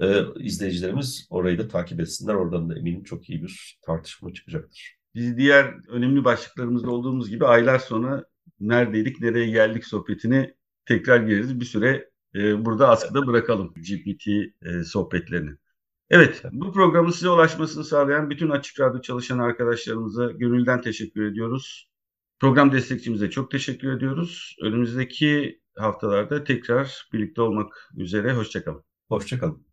Ee, 0.00 0.22
izleyicilerimiz 0.36 1.26
orayı 1.30 1.58
da 1.58 1.68
takip 1.68 2.00
etsinler. 2.00 2.34
Oradan 2.34 2.70
da 2.70 2.78
eminim 2.78 3.04
çok 3.04 3.30
iyi 3.30 3.42
bir 3.42 3.78
tartışma 3.82 4.32
çıkacaktır. 4.32 4.96
Biz 5.14 5.36
diğer 5.36 5.88
önemli 5.88 6.24
başlıklarımızda 6.24 6.90
olduğumuz 6.90 7.30
gibi 7.30 7.46
aylar 7.46 7.78
sonra 7.78 8.24
neredeydik, 8.60 9.20
nereye 9.20 9.50
geldik 9.50 9.84
sohbetini 9.84 10.54
tekrar 10.86 11.20
gireriz. 11.20 11.60
Bir 11.60 11.64
süre 11.64 12.10
e, 12.34 12.64
burada 12.64 12.88
askıda 12.88 13.26
bırakalım 13.26 13.74
GPT 13.74 14.26
e, 14.62 14.84
sohbetlerini. 14.84 15.56
Evet, 16.12 16.42
bu 16.52 16.72
programın 16.72 17.10
size 17.10 17.28
ulaşmasını 17.28 17.84
sağlayan 17.84 18.30
bütün 18.30 18.50
Açık 18.50 18.80
Radyo 18.80 19.00
çalışan 19.00 19.38
arkadaşlarımıza 19.38 20.30
gönülden 20.30 20.80
teşekkür 20.80 21.24
ediyoruz. 21.24 21.88
Program 22.40 22.72
destekçimize 22.72 23.30
çok 23.30 23.50
teşekkür 23.50 23.96
ediyoruz. 23.96 24.56
Önümüzdeki 24.62 25.60
haftalarda 25.76 26.44
tekrar 26.44 27.08
birlikte 27.12 27.42
olmak 27.42 27.90
üzere. 27.96 28.34
Hoşçakalın. 28.34 28.84
Hoşçakalın. 29.08 29.71